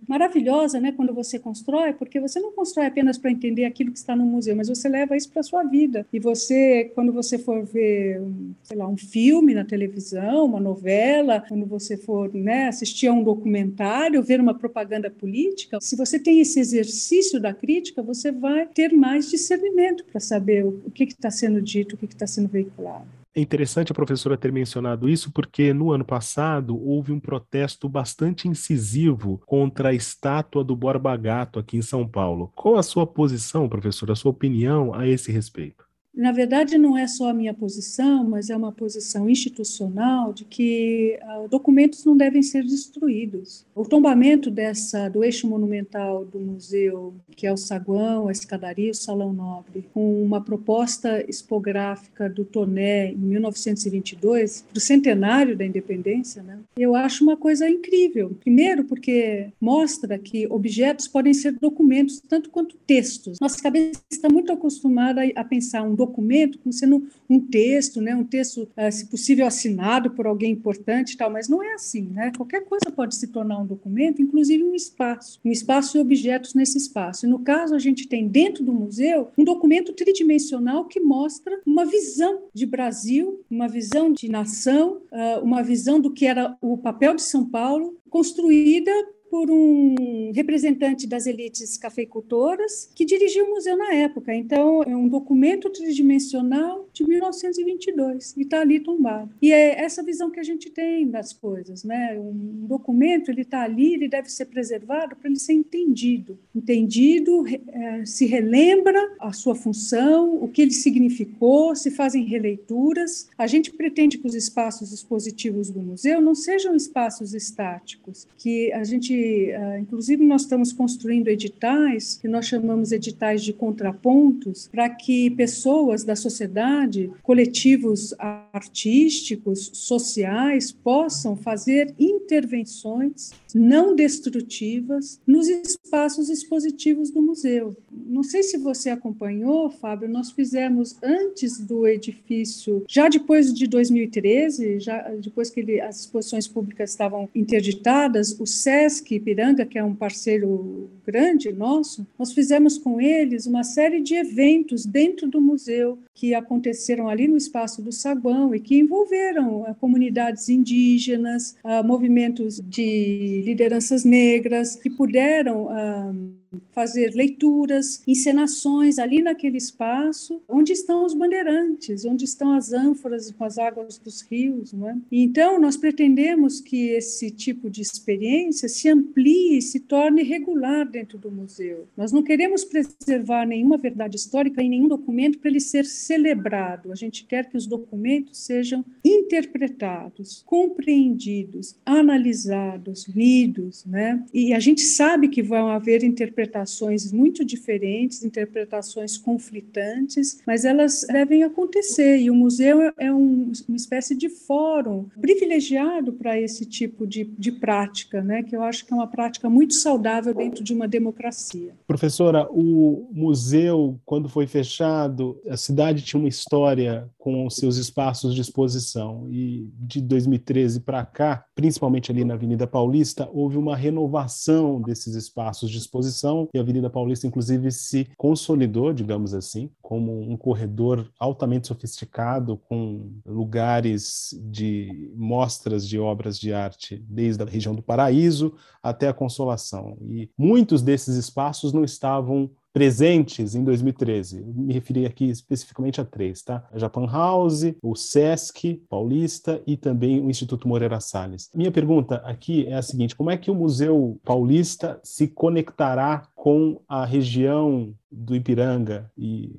maravilhosa, 0.08 0.80
né, 0.80 0.92
quando 0.92 1.12
você 1.12 1.38
constrói, 1.38 1.92
porque 1.92 2.20
você 2.20 2.38
não 2.38 2.52
constrói 2.52 2.86
apenas 2.86 3.18
para 3.18 3.30
entender 3.30 3.64
aquilo 3.64 3.92
que 3.92 3.98
está 3.98 4.14
no 4.14 4.24
museu, 4.24 4.54
mas 4.54 4.68
você 4.68 4.88
leva 4.88 5.16
isso 5.16 5.30
para 5.30 5.40
a 5.40 5.44
sua 5.44 5.62
vida. 5.64 6.06
E 6.12 6.18
você, 6.18 6.90
quando 6.94 7.12
você 7.12 7.38
for 7.38 7.64
ver, 7.64 8.20
sei 8.62 8.76
lá, 8.76 8.86
um 8.88 8.96
filme 8.96 9.54
na 9.54 9.64
televisão, 9.64 10.44
uma 10.44 10.60
novela, 10.60 11.44
quando 11.48 11.66
você 11.66 11.96
for 11.96 12.32
né, 12.32 12.68
assistir 12.68 13.08
a 13.08 13.12
um 13.12 13.22
documentário, 13.22 14.22
ver 14.22 14.40
uma 14.40 14.54
propaganda 14.54 15.10
política, 15.10 15.78
se 15.80 15.96
você 15.96 16.18
tem 16.18 16.40
esse 16.40 16.60
exercício 16.60 17.40
da 17.46 17.54
crítica, 17.54 18.02
você 18.02 18.32
vai 18.32 18.66
ter 18.66 18.92
mais 18.92 19.30
discernimento 19.30 20.04
para 20.04 20.20
saber 20.20 20.64
o 20.64 20.90
que 20.90 21.04
está 21.04 21.30
sendo 21.30 21.62
dito, 21.62 21.94
o 21.94 21.98
que 21.98 22.06
está 22.06 22.26
sendo 22.26 22.48
veiculado. 22.48 23.06
É 23.32 23.40
interessante 23.40 23.92
a 23.92 23.94
professora 23.94 24.36
ter 24.36 24.50
mencionado 24.50 25.08
isso, 25.08 25.30
porque 25.30 25.72
no 25.72 25.92
ano 25.92 26.04
passado 26.04 26.76
houve 26.82 27.12
um 27.12 27.20
protesto 27.20 27.88
bastante 27.88 28.48
incisivo 28.48 29.40
contra 29.46 29.90
a 29.90 29.94
estátua 29.94 30.64
do 30.64 30.74
Borba 30.74 31.14
Gato 31.16 31.58
aqui 31.58 31.76
em 31.76 31.82
São 31.82 32.08
Paulo. 32.08 32.50
Qual 32.56 32.76
a 32.76 32.82
sua 32.82 33.06
posição, 33.06 33.68
professora, 33.68 34.14
a 34.14 34.16
sua 34.16 34.30
opinião 34.30 34.92
a 34.94 35.06
esse 35.06 35.30
respeito? 35.30 35.85
Na 36.16 36.32
verdade, 36.32 36.78
não 36.78 36.96
é 36.96 37.06
só 37.06 37.28
a 37.28 37.34
minha 37.34 37.52
posição, 37.52 38.24
mas 38.24 38.48
é 38.48 38.56
uma 38.56 38.72
posição 38.72 39.28
institucional 39.28 40.32
de 40.32 40.46
que 40.46 41.18
uh, 41.22 41.46
documentos 41.46 42.06
não 42.06 42.16
devem 42.16 42.42
ser 42.42 42.64
destruídos. 42.64 43.66
O 43.74 43.84
tombamento 43.84 44.50
dessa 44.50 45.10
do 45.10 45.22
eixo 45.22 45.46
monumental 45.46 46.24
do 46.24 46.40
museu, 46.40 47.14
que 47.36 47.46
é 47.46 47.52
o 47.52 47.56
saguão, 47.56 48.28
a 48.28 48.32
escadaria, 48.32 48.90
o 48.90 48.94
salão 48.94 49.30
nobre, 49.34 49.84
com 49.92 50.22
uma 50.22 50.40
proposta 50.40 51.22
expográfica 51.28 52.30
do 52.30 52.46
Toné 52.46 53.12
em 53.12 53.16
1922, 53.16 54.64
para 54.70 54.78
o 54.78 54.80
centenário 54.80 55.54
da 55.54 55.66
independência, 55.66 56.42
né? 56.42 56.60
eu 56.78 56.94
acho 56.94 57.22
uma 57.22 57.36
coisa 57.36 57.68
incrível. 57.68 58.34
Primeiro, 58.40 58.84
porque 58.84 59.48
mostra 59.60 60.18
que 60.18 60.46
objetos 60.46 61.06
podem 61.06 61.34
ser 61.34 61.52
documentos 61.52 62.22
tanto 62.26 62.48
quanto 62.48 62.74
textos. 62.86 63.38
Nossa 63.38 63.62
cabeça 63.62 64.00
está 64.10 64.30
muito 64.30 64.50
acostumada 64.50 65.20
a 65.34 65.44
pensar 65.44 65.82
um 65.82 65.94
documento 65.94 66.05
como 66.06 66.72
sendo 66.72 67.06
um 67.28 67.40
texto, 67.40 68.00
né? 68.00 68.14
um 68.14 68.24
texto, 68.24 68.68
ah, 68.76 68.90
se 68.90 69.06
possível, 69.06 69.46
assinado 69.46 70.10
por 70.10 70.26
alguém 70.26 70.52
importante 70.52 71.12
e 71.12 71.16
tal, 71.16 71.30
mas 71.30 71.48
não 71.48 71.62
é 71.62 71.74
assim. 71.74 72.02
Né? 72.12 72.32
Qualquer 72.36 72.64
coisa 72.64 72.90
pode 72.94 73.14
se 73.14 73.28
tornar 73.28 73.58
um 73.58 73.66
documento, 73.66 74.22
inclusive 74.22 74.62
um 74.62 74.74
espaço, 74.74 75.40
um 75.44 75.50
espaço 75.50 75.96
e 75.96 76.00
objetos 76.00 76.54
nesse 76.54 76.78
espaço. 76.78 77.26
E 77.26 77.28
no 77.28 77.38
caso, 77.40 77.74
a 77.74 77.78
gente 77.78 78.06
tem 78.06 78.28
dentro 78.28 78.64
do 78.64 78.72
museu 78.72 79.28
um 79.36 79.44
documento 79.44 79.92
tridimensional 79.92 80.84
que 80.84 81.00
mostra 81.00 81.60
uma 81.66 81.84
visão 81.84 82.44
de 82.52 82.66
Brasil, 82.66 83.44
uma 83.50 83.68
visão 83.68 84.12
de 84.12 84.28
nação, 84.28 85.00
ah, 85.12 85.40
uma 85.42 85.62
visão 85.62 86.00
do 86.00 86.10
que 86.10 86.26
era 86.26 86.56
o 86.60 86.76
papel 86.78 87.14
de 87.14 87.22
São 87.22 87.44
Paulo, 87.44 87.96
construída 88.10 88.90
por 89.36 89.50
um 89.50 90.32
representante 90.34 91.06
das 91.06 91.26
elites 91.26 91.76
cafeicultoras 91.76 92.90
que 92.94 93.04
dirigiu 93.04 93.44
o 93.44 93.50
museu 93.50 93.76
na 93.76 93.92
época. 93.92 94.34
Então, 94.34 94.82
é 94.82 94.96
um 94.96 95.06
documento 95.06 95.68
tridimensional 95.68 96.88
de 96.90 97.06
1922 97.06 98.34
e 98.34 98.42
está 98.42 98.62
ali 98.62 98.80
tombado. 98.80 99.30
E 99.42 99.52
é 99.52 99.78
essa 99.78 100.02
visão 100.02 100.30
que 100.30 100.40
a 100.40 100.42
gente 100.42 100.70
tem 100.70 101.06
das 101.06 101.34
coisas, 101.34 101.84
né? 101.84 102.18
Um 102.18 102.66
documento 102.66 103.30
ele 103.30 103.42
está 103.42 103.60
ali, 103.60 103.92
ele 103.92 104.08
deve 104.08 104.32
ser 104.32 104.46
preservado 104.46 105.14
para 105.14 105.28
ele 105.28 105.38
ser 105.38 105.52
entendido. 105.52 106.38
Entendido, 106.54 107.44
é, 107.68 108.06
se 108.06 108.24
relembra 108.24 108.98
a 109.20 109.34
sua 109.34 109.54
função, 109.54 110.42
o 110.42 110.48
que 110.48 110.62
ele 110.62 110.70
significou, 110.70 111.76
se 111.76 111.90
fazem 111.90 112.24
releituras. 112.24 113.28
A 113.36 113.46
gente 113.46 113.70
pretende 113.70 114.16
que 114.16 114.26
os 114.26 114.34
espaços 114.34 114.92
expositivos 114.92 115.68
do 115.68 115.82
museu 115.82 116.22
não 116.22 116.34
sejam 116.34 116.74
espaços 116.74 117.34
estáticos, 117.34 118.26
que 118.38 118.72
a 118.72 118.82
gente 118.82 119.25
ah, 119.54 119.78
inclusive, 119.78 120.24
nós 120.24 120.42
estamos 120.42 120.72
construindo 120.72 121.28
editais, 121.28 122.18
que 122.20 122.28
nós 122.28 122.46
chamamos 122.46 122.92
editais 122.92 123.42
de 123.42 123.52
contrapontos, 123.52 124.68
para 124.68 124.88
que 124.88 125.30
pessoas 125.30 126.04
da 126.04 126.16
sociedade, 126.16 127.10
coletivos 127.22 128.14
artísticos, 128.52 129.70
sociais, 129.72 130.72
possam 130.72 131.36
fazer 131.36 131.94
intervenções 131.98 133.32
não 133.56 133.96
destrutivas 133.96 135.18
nos 135.26 135.48
espaços 135.48 136.28
expositivos 136.28 137.10
do 137.10 137.22
museu. 137.22 137.74
Não 137.90 138.22
sei 138.22 138.42
se 138.42 138.58
você 138.58 138.90
acompanhou, 138.90 139.70
Fábio, 139.70 140.08
nós 140.08 140.30
fizemos 140.30 140.96
antes 141.02 141.58
do 141.58 141.86
edifício, 141.86 142.84
já 142.86 143.08
depois 143.08 143.54
de 143.54 143.66
2013, 143.66 144.78
já 144.80 144.98
depois 145.18 145.48
que 145.48 145.60
ele, 145.60 145.80
as 145.80 146.00
exposições 146.00 146.46
públicas 146.46 146.90
estavam 146.90 147.28
interditadas, 147.34 148.38
o 148.38 148.46
SESC 148.46 149.05
Ipiranga, 149.14 149.64
que 149.64 149.78
é 149.78 149.84
um 149.84 149.94
parceiro 149.94 150.90
grande 151.06 151.52
nosso, 151.52 152.06
nós 152.18 152.32
fizemos 152.32 152.76
com 152.78 153.00
eles 153.00 153.46
uma 153.46 153.62
série 153.62 154.00
de 154.00 154.14
eventos 154.14 154.84
dentro 154.84 155.28
do 155.28 155.40
museu 155.40 155.98
que 156.14 156.34
aconteceram 156.34 157.08
ali 157.08 157.28
no 157.28 157.36
espaço 157.36 157.80
do 157.80 157.92
Saguão 157.92 158.54
e 158.54 158.60
que 158.60 158.78
envolveram 158.78 159.62
uh, 159.62 159.74
comunidades 159.76 160.48
indígenas, 160.48 161.56
uh, 161.62 161.86
movimentos 161.86 162.60
de 162.60 163.42
lideranças 163.44 164.04
negras, 164.04 164.76
que 164.76 164.90
puderam 164.90 165.66
uh, 165.66 166.36
fazer 166.72 167.14
leituras, 167.14 168.02
encenações 168.06 168.98
ali 168.98 169.22
naquele 169.22 169.56
espaço 169.56 170.42
onde 170.48 170.72
estão 170.72 171.04
os 171.04 171.14
bandeirantes, 171.14 172.04
onde 172.04 172.24
estão 172.24 172.52
as 172.52 172.72
ânforas 172.72 173.30
com 173.30 173.44
as 173.44 173.58
águas 173.58 173.98
dos 173.98 174.22
rios. 174.22 174.72
Não 174.72 174.88
é? 174.88 174.96
Então, 175.10 175.60
nós 175.60 175.76
pretendemos 175.76 176.60
que 176.60 176.90
esse 176.90 177.30
tipo 177.30 177.70
de 177.70 177.80
experiência 177.80 178.68
se 178.68 178.88
amplie 178.88 179.58
e 179.58 179.62
se 179.62 179.80
torne 179.80 180.22
regular 180.22 180.88
dentro 180.88 181.18
do 181.18 181.30
museu. 181.30 181.86
Nós 181.96 182.12
não 182.12 182.22
queremos 182.22 182.64
preservar 182.64 183.46
nenhuma 183.46 183.76
verdade 183.76 184.16
histórica 184.16 184.62
em 184.62 184.68
nenhum 184.68 184.88
documento 184.88 185.38
para 185.38 185.50
ele 185.50 185.60
ser 185.60 185.84
celebrado. 185.84 186.92
A 186.92 186.94
gente 186.94 187.24
quer 187.24 187.48
que 187.48 187.56
os 187.56 187.66
documentos 187.66 188.38
sejam 188.38 188.84
interpretados, 189.04 190.42
compreendidos, 190.46 191.76
analisados, 191.84 193.06
lidos. 193.08 193.84
Né? 193.84 194.24
E 194.32 194.52
a 194.52 194.60
gente 194.60 194.82
sabe 194.82 195.28
que 195.28 195.42
vão 195.42 195.68
haver 195.68 196.02
interpretações 196.02 196.35
interpretações 196.36 197.10
muito 197.10 197.44
diferentes, 197.44 198.22
interpretações 198.22 199.16
conflitantes, 199.16 200.42
mas 200.46 200.64
elas 200.64 201.06
devem 201.08 201.42
acontecer. 201.42 202.18
E 202.18 202.30
o 202.30 202.34
museu 202.34 202.92
é 202.98 203.12
um, 203.12 203.52
uma 203.66 203.76
espécie 203.76 204.14
de 204.14 204.28
fórum 204.28 205.06
privilegiado 205.20 206.12
para 206.12 206.38
esse 206.38 206.66
tipo 206.66 207.06
de, 207.06 207.24
de 207.24 207.50
prática, 207.52 208.22
né, 208.22 208.42
que 208.42 208.54
eu 208.54 208.62
acho 208.62 208.84
que 208.84 208.92
é 208.92 208.96
uma 208.96 209.06
prática 209.06 209.48
muito 209.48 209.74
saudável 209.74 210.34
dentro 210.34 210.62
de 210.62 210.74
uma 210.74 210.86
democracia. 210.86 211.74
Professora, 211.86 212.46
o 212.50 213.08
museu, 213.12 213.98
quando 214.04 214.28
foi 214.28 214.46
fechado, 214.46 215.40
a 215.48 215.56
cidade 215.56 216.02
tinha 216.02 216.20
uma 216.20 216.28
história 216.28 217.08
com 217.18 217.46
os 217.46 217.56
seus 217.56 217.76
espaços 217.76 218.34
de 218.34 218.40
exposição. 218.40 219.26
E 219.30 219.68
de 219.78 220.00
2013 220.00 220.80
para 220.80 221.04
cá, 221.04 221.44
principalmente 221.54 222.10
ali 222.10 222.24
na 222.24 222.34
Avenida 222.34 222.66
Paulista, 222.66 223.28
houve 223.32 223.56
uma 223.56 223.74
renovação 223.74 224.80
desses 224.80 225.14
espaços 225.14 225.70
de 225.70 225.78
exposição 225.78 226.25
e 226.52 226.58
a 226.58 226.60
Avenida 226.60 226.90
Paulista, 226.90 227.26
inclusive, 227.26 227.70
se 227.70 228.08
consolidou, 228.16 228.92
digamos 228.92 229.34
assim, 229.34 229.70
como 229.80 230.20
um 230.20 230.36
corredor 230.36 231.10
altamente 231.18 231.68
sofisticado, 231.68 232.56
com 232.68 233.10
lugares 233.24 234.38
de 234.42 235.12
mostras 235.14 235.86
de 235.86 235.98
obras 235.98 236.38
de 236.38 236.52
arte, 236.52 237.02
desde 237.08 237.42
a 237.42 237.46
região 237.46 237.74
do 237.74 237.82
Paraíso 237.82 238.54
até 238.82 239.08
a 239.08 239.14
Consolação. 239.14 239.96
E 240.08 240.30
muitos 240.36 240.82
desses 240.82 241.16
espaços 241.16 241.72
não 241.72 241.84
estavam 241.84 242.50
presentes 242.76 243.54
em 243.54 243.64
2013. 243.64 244.44
Me 244.44 244.74
referi 244.74 245.06
aqui 245.06 245.30
especificamente 245.30 245.98
a 245.98 246.04
três, 246.04 246.42
tá? 246.42 246.68
A 246.70 246.78
Japan 246.78 247.06
House, 247.06 247.74
o 247.82 247.94
SESC 247.96 248.82
Paulista 248.86 249.62
e 249.66 249.78
também 249.78 250.20
o 250.20 250.28
Instituto 250.28 250.68
Moreira 250.68 251.00
Salles. 251.00 251.48
Minha 251.54 251.72
pergunta 251.72 252.16
aqui 252.16 252.66
é 252.66 252.74
a 252.74 252.82
seguinte: 252.82 253.16
como 253.16 253.30
é 253.30 253.38
que 253.38 253.50
o 253.50 253.54
Museu 253.54 254.20
Paulista 254.22 255.00
se 255.02 255.26
conectará 255.26 256.28
com 256.34 256.78
a 256.86 257.06
região 257.06 257.94
do 258.12 258.36
Ipiranga 258.36 259.10
e 259.16 259.50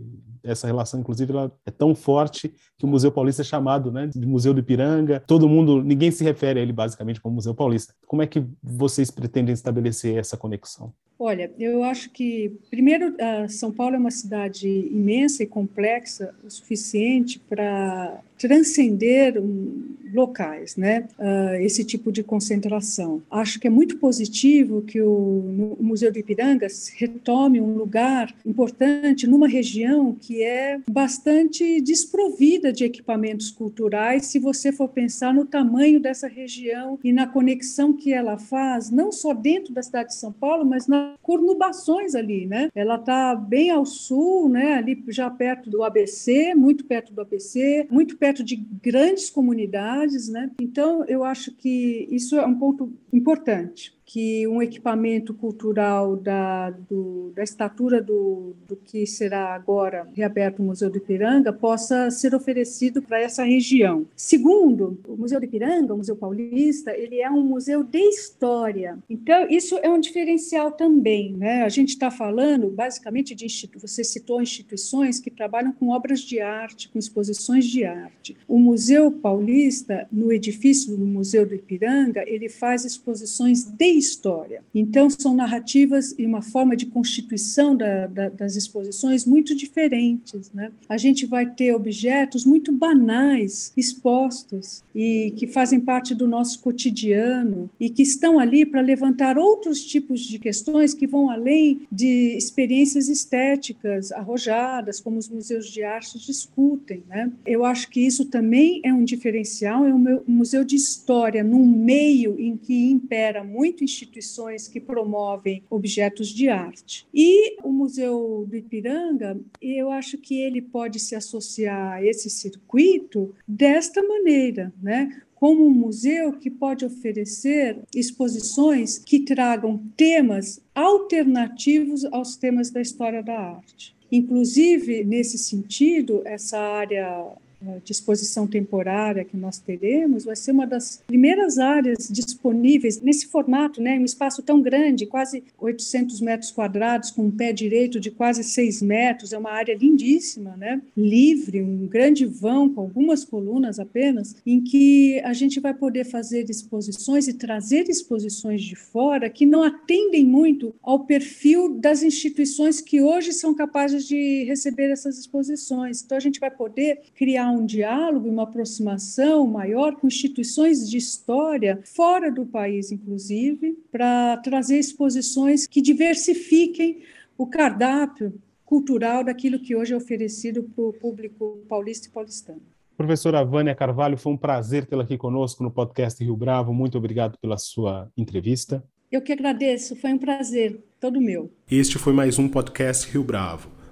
essa 0.44 0.68
relação, 0.68 1.00
inclusive, 1.00 1.32
ela 1.32 1.52
é 1.66 1.72
tão 1.72 1.96
forte 1.96 2.54
que 2.78 2.86
o 2.86 2.88
Museu 2.88 3.12
Paulista 3.12 3.42
é 3.42 3.46
chamado 3.46 3.92
né, 3.92 4.08
de 4.08 4.26
Museu 4.26 4.54
do 4.54 4.60
Ipiranga. 4.60 5.24
Todo 5.26 5.50
mundo, 5.50 5.84
ninguém 5.84 6.12
se 6.12 6.24
refere 6.24 6.60
a 6.60 6.64
ele 6.64 6.74
basicamente 6.74 7.22
como 7.22 7.36
Museu 7.36 7.54
Paulista. 7.54 7.94
Como 8.06 8.22
é 8.22 8.28
que 8.28 8.44
vocês 8.62 9.12
pretendem 9.12 9.54
estabelecer 9.54 10.18
essa 10.18 10.38
conexão? 10.38 10.94
Olha, 11.20 11.52
eu 11.58 11.84
acho 11.84 12.12
que, 12.12 12.56
primeiro, 12.70 13.16
São 13.50 13.72
Paulo 13.72 13.96
é 13.96 14.00
uma 14.00 14.12
cidade 14.12 14.68
imensa 14.70 15.42
e 15.42 15.48
complexa 15.48 16.34
o 16.44 16.50
suficiente 16.50 17.40
para 17.40 18.22
transcender 18.38 19.42
um, 19.42 19.97
locais, 20.14 20.76
né? 20.76 21.08
Uh, 21.18 21.62
esse 21.62 21.84
tipo 21.84 22.12
de 22.12 22.24
concentração. 22.24 23.22
Acho 23.30 23.60
que 23.60 23.68
é 23.68 23.70
muito 23.70 23.98
positivo 23.98 24.82
que 24.82 25.02
o, 25.02 25.78
o 25.80 25.84
Museu 25.84 26.12
do 26.12 26.20
Ipiranga 26.20 26.68
retome 26.96 27.62
um 27.62 27.74
lugar 27.74 28.34
importante 28.46 29.28
numa 29.28 29.48
região 29.48 30.16
que 30.20 30.44
é 30.44 30.80
bastante 30.90 31.82
desprovida 31.82 32.72
de 32.72 32.84
equipamentos 32.84 33.52
culturais, 33.52 34.26
se 34.26 34.40
você 34.40 34.72
for 34.72 34.90
pensar 34.90 35.34
no 35.34 35.46
tamanho 35.46 36.00
dessa 36.00 36.28
região 36.28 37.00
e 37.04 37.12
na 37.12 37.28
conexão 37.28 37.94
que 37.94 38.14
ela 38.14 38.38
faz, 38.38 38.90
não 38.90 39.12
só 39.12 39.34
dentro 39.34 39.74
da 39.74 39.82
cidade 39.82 40.10
de 40.10 40.16
São 40.16 40.32
Paulo, 40.32 40.66
mas 40.66 40.88
nas 40.88 41.16
conurbações 41.22 42.16
ali, 42.16 42.46
né? 42.46 42.70
Ela 42.76 42.96
está 42.96 43.36
bem 43.36 43.70
ao 43.70 43.86
sul, 43.86 44.50
né? 44.50 44.76
Ali 44.76 45.04
já 45.08 45.30
perto 45.30 45.70
do 45.70 45.84
ABC, 45.84 46.54
muito 46.56 46.86
perto 46.86 47.14
do 47.14 47.22
ABC, 47.22 47.88
muito 47.90 48.18
perto 48.18 48.44
de 48.44 48.56
grandes 48.56 49.30
comunidades, 49.30 49.97
né? 50.32 50.52
Então, 50.62 51.04
eu 51.06 51.24
acho 51.24 51.52
que 51.54 52.08
isso 52.12 52.36
é 52.36 52.46
um 52.46 52.58
ponto 52.58 52.94
importante. 53.12 53.97
Que 54.08 54.48
um 54.48 54.62
equipamento 54.62 55.34
cultural 55.34 56.16
da, 56.16 56.70
do, 56.70 57.34
da 57.36 57.44
estatura 57.44 58.02
do, 58.02 58.56
do 58.66 58.78
que 58.78 59.06
será 59.06 59.54
agora 59.54 60.08
reaberto 60.16 60.62
o 60.62 60.66
Museu 60.66 60.90
do 60.90 60.98
Ipiranga 60.98 61.52
possa 61.52 62.10
ser 62.10 62.34
oferecido 62.34 63.02
para 63.02 63.20
essa 63.20 63.44
região. 63.44 64.08
Segundo, 64.16 64.98
o 65.06 65.18
Museu 65.18 65.42
do 65.42 65.46
Ipiranga, 65.46 65.94
o 65.94 65.98
Museu 65.98 66.16
Paulista, 66.16 66.92
ele 66.92 67.20
é 67.20 67.30
um 67.30 67.44
museu 67.44 67.84
de 67.84 68.00
história. 68.00 68.98
Então, 69.10 69.46
isso 69.50 69.78
é 69.80 69.90
um 69.90 70.00
diferencial 70.00 70.72
também. 70.72 71.34
Né? 71.34 71.64
A 71.64 71.70
gente 71.70 71.90
está 71.90 72.10
falando, 72.10 72.70
basicamente, 72.70 73.36
de 73.36 73.46
você 73.78 74.06
citou 74.06 74.42
instituições 74.42 75.20
que 75.20 75.30
trabalham 75.30 75.74
com 75.74 75.90
obras 75.90 76.22
de 76.22 76.40
arte, 76.40 76.88
com 76.88 76.98
exposições 76.98 77.66
de 77.66 77.84
arte. 77.84 78.38
O 78.48 78.58
Museu 78.58 79.12
Paulista, 79.12 80.08
no 80.10 80.32
edifício 80.32 80.96
do 80.96 81.06
Museu 81.06 81.46
do 81.46 81.56
Ipiranga, 81.56 82.24
ele 82.26 82.48
faz 82.48 82.86
exposições 82.86 83.66
de 83.66 83.97
história. 83.98 84.64
Então, 84.74 85.10
são 85.10 85.36
narrativas 85.36 86.14
e 86.18 86.26
uma 86.26 86.42
forma 86.42 86.76
de 86.76 86.86
constituição 86.86 87.76
da, 87.76 88.08
da, 88.08 88.30
das 88.30 88.56
exposições 88.56 89.26
muito 89.26 89.56
diferentes. 89.56 90.52
Né? 90.54 90.72
A 90.88 90.98
gente 90.98 91.26
vai 91.26 91.46
ter 91.46 91.74
objetos 91.74 92.46
muito 92.46 92.72
banais 92.72 93.72
expostos 93.76 94.84
e 94.94 95.34
que 95.36 95.48
fazem 95.48 95.80
parte 95.80 96.14
do 96.14 96.28
nosso 96.28 96.60
cotidiano 96.62 97.70
e 97.80 97.90
que 97.90 98.02
estão 98.02 98.40
ali 98.40 98.66
para 98.66 98.82
levantar 98.82 99.38
outros 99.38 99.86
tipos 99.86 100.22
de 100.22 100.40
questões 100.40 100.94
que 100.94 101.08
vão 101.08 101.30
além 101.30 101.82
de 101.92 102.36
experiências 102.38 103.10
estéticas 103.10 104.12
arrojadas, 104.12 105.00
como 105.00 105.18
os 105.18 105.30
museus 105.30 105.68
de 105.68 105.84
arte 105.84 106.18
discutem. 106.20 107.04
Né? 107.08 107.32
Eu 107.46 107.66
acho 107.66 107.90
que 107.90 108.00
isso 108.00 108.26
também 108.26 108.82
é 108.84 108.94
um 108.94 109.04
diferencial, 109.04 109.86
é 109.86 109.94
um 109.94 110.24
museu 110.28 110.64
de 110.64 110.76
história 110.76 111.44
num 111.44 111.66
meio 111.66 112.40
em 112.40 112.56
que 112.58 112.90
impera 112.90 113.44
muito 113.44 113.84
instituições 113.88 114.68
que 114.68 114.80
promovem 114.80 115.64
objetos 115.70 116.28
de 116.28 116.50
arte. 116.50 117.08
E 117.14 117.58
o 117.64 117.72
Museu 117.72 118.46
do 118.48 118.56
Ipiranga, 118.56 119.40
eu 119.62 119.90
acho 119.90 120.18
que 120.18 120.40
ele 120.40 120.62
pode 120.62 121.00
se 121.00 121.16
associar 121.16 121.94
a 121.94 122.06
esse 122.06 122.30
circuito 122.30 123.34
desta 123.48 124.04
maneira, 124.04 124.74
né? 124.82 125.22
como 125.36 125.68
um 125.68 125.74
museu 125.74 126.34
que 126.34 126.50
pode 126.50 126.84
oferecer 126.84 127.80
exposições 127.96 128.98
que 128.98 129.20
tragam 129.20 129.78
temas 129.96 130.60
alternativos 130.74 132.04
aos 132.06 132.36
temas 132.36 132.72
da 132.72 132.82
história 132.82 133.22
da 133.22 133.40
arte. 133.40 133.96
Inclusive, 134.12 135.04
nesse 135.04 135.38
sentido, 135.38 136.22
essa 136.26 136.58
área 136.58 137.36
disposição 137.84 138.48
temporária 138.48 139.26
que 139.26 139.36
nós 139.36 139.58
teremos 139.60 140.26
vai 140.26 140.36
ser 140.36 140.52
uma 140.52 140.68
das 140.68 141.02
primeiras 141.08 141.58
áreas 141.58 142.08
disponíveis 142.10 143.02
nesse 143.02 143.28
formato, 143.28 143.82
né, 143.82 143.98
um 143.98 144.06
espaço 144.06 144.42
tão 144.42 144.62
grande, 144.62 145.06
quase 145.06 145.44
800 145.58 146.22
metros 146.22 146.52
quadrados, 146.52 147.12
com 147.12 147.24
um 147.24 147.32
pé 147.32 147.52
direito 147.52 148.00
de 148.00 148.12
quase 148.12 148.44
6 148.44 148.82
metros, 148.82 149.34
é 149.34 149.38
uma 149.38 149.52
área 149.52 149.76
lindíssima, 149.76 150.56
né, 150.56 150.82
livre, 150.96 151.62
um 151.62 151.88
grande 151.88 152.26
vão 152.26 152.70
com 152.70 152.82
algumas 152.82 153.26
colunas 153.26 153.80
apenas, 153.80 154.36
em 154.46 154.62
que 154.62 155.20
a 155.22 155.34
gente 155.34 155.60
vai 155.60 155.74
poder 155.74 156.06
fazer 156.06 156.50
exposições 156.50 157.28
e 157.28 157.34
trazer 157.34 157.90
exposições 157.90 158.62
de 158.62 158.76
fora 158.76 159.30
que 159.30 159.46
não 159.46 159.64
atendem 159.64 160.26
muito 160.26 160.76
ao 160.82 161.06
perfil 161.06 161.80
das 161.80 162.04
instituições 162.04 162.82
que 162.82 163.02
hoje 163.02 163.34
são 163.34 163.54
capazes 163.54 164.08
de 164.08 164.44
receber 164.44 164.92
essas 164.92 165.18
exposições. 165.18 166.04
Então 166.04 166.18
a 166.18 166.22
gente 166.22 166.40
vai 166.40 166.52
poder 166.52 167.02
criar 167.16 167.47
um 167.52 167.66
diálogo 167.66 168.28
e 168.28 168.30
uma 168.30 168.44
aproximação 168.44 169.46
maior 169.48 169.96
com 169.96 170.08
instituições 170.08 170.90
de 170.90 170.98
história 170.98 171.82
fora 171.84 172.32
do 172.32 172.46
país, 172.46 172.92
inclusive, 172.92 173.78
para 173.92 174.38
trazer 174.38 174.78
exposições 174.78 175.68
que 175.68 175.82
diversifiquem 175.82 177.02
o 177.38 177.48
cardápio 177.48 178.34
cultural 178.66 179.24
daquilo 179.24 179.60
que 179.60 179.76
hoje 179.76 179.94
é 179.94 179.98
oferecido 179.98 180.64
para 180.64 180.84
o 180.84 180.94
público 180.94 181.60
paulista 181.70 182.08
e 182.08 182.12
paulistano. 182.12 182.62
Professora 182.98 183.46
Vânia 183.46 183.76
Carvalho, 183.76 184.18
foi 184.18 184.34
um 184.34 184.38
prazer 184.38 184.86
tê-la 184.86 185.04
aqui 185.04 185.18
conosco 185.18 185.64
no 185.64 185.70
podcast 185.70 186.22
Rio 186.24 186.36
Bravo. 186.36 186.74
Muito 186.74 186.98
obrigado 186.98 187.38
pela 187.40 187.58
sua 187.58 188.12
entrevista. 188.18 188.84
Eu 189.12 189.22
que 189.22 189.32
agradeço, 189.32 189.96
foi 189.96 190.12
um 190.12 190.18
prazer, 190.18 190.84
todo 191.00 191.22
meu. 191.22 191.50
Este 191.70 191.98
foi 191.98 192.12
mais 192.12 192.38
um 192.40 192.50
podcast 192.50 193.10
Rio 193.10 193.24
Bravo. 193.24 193.77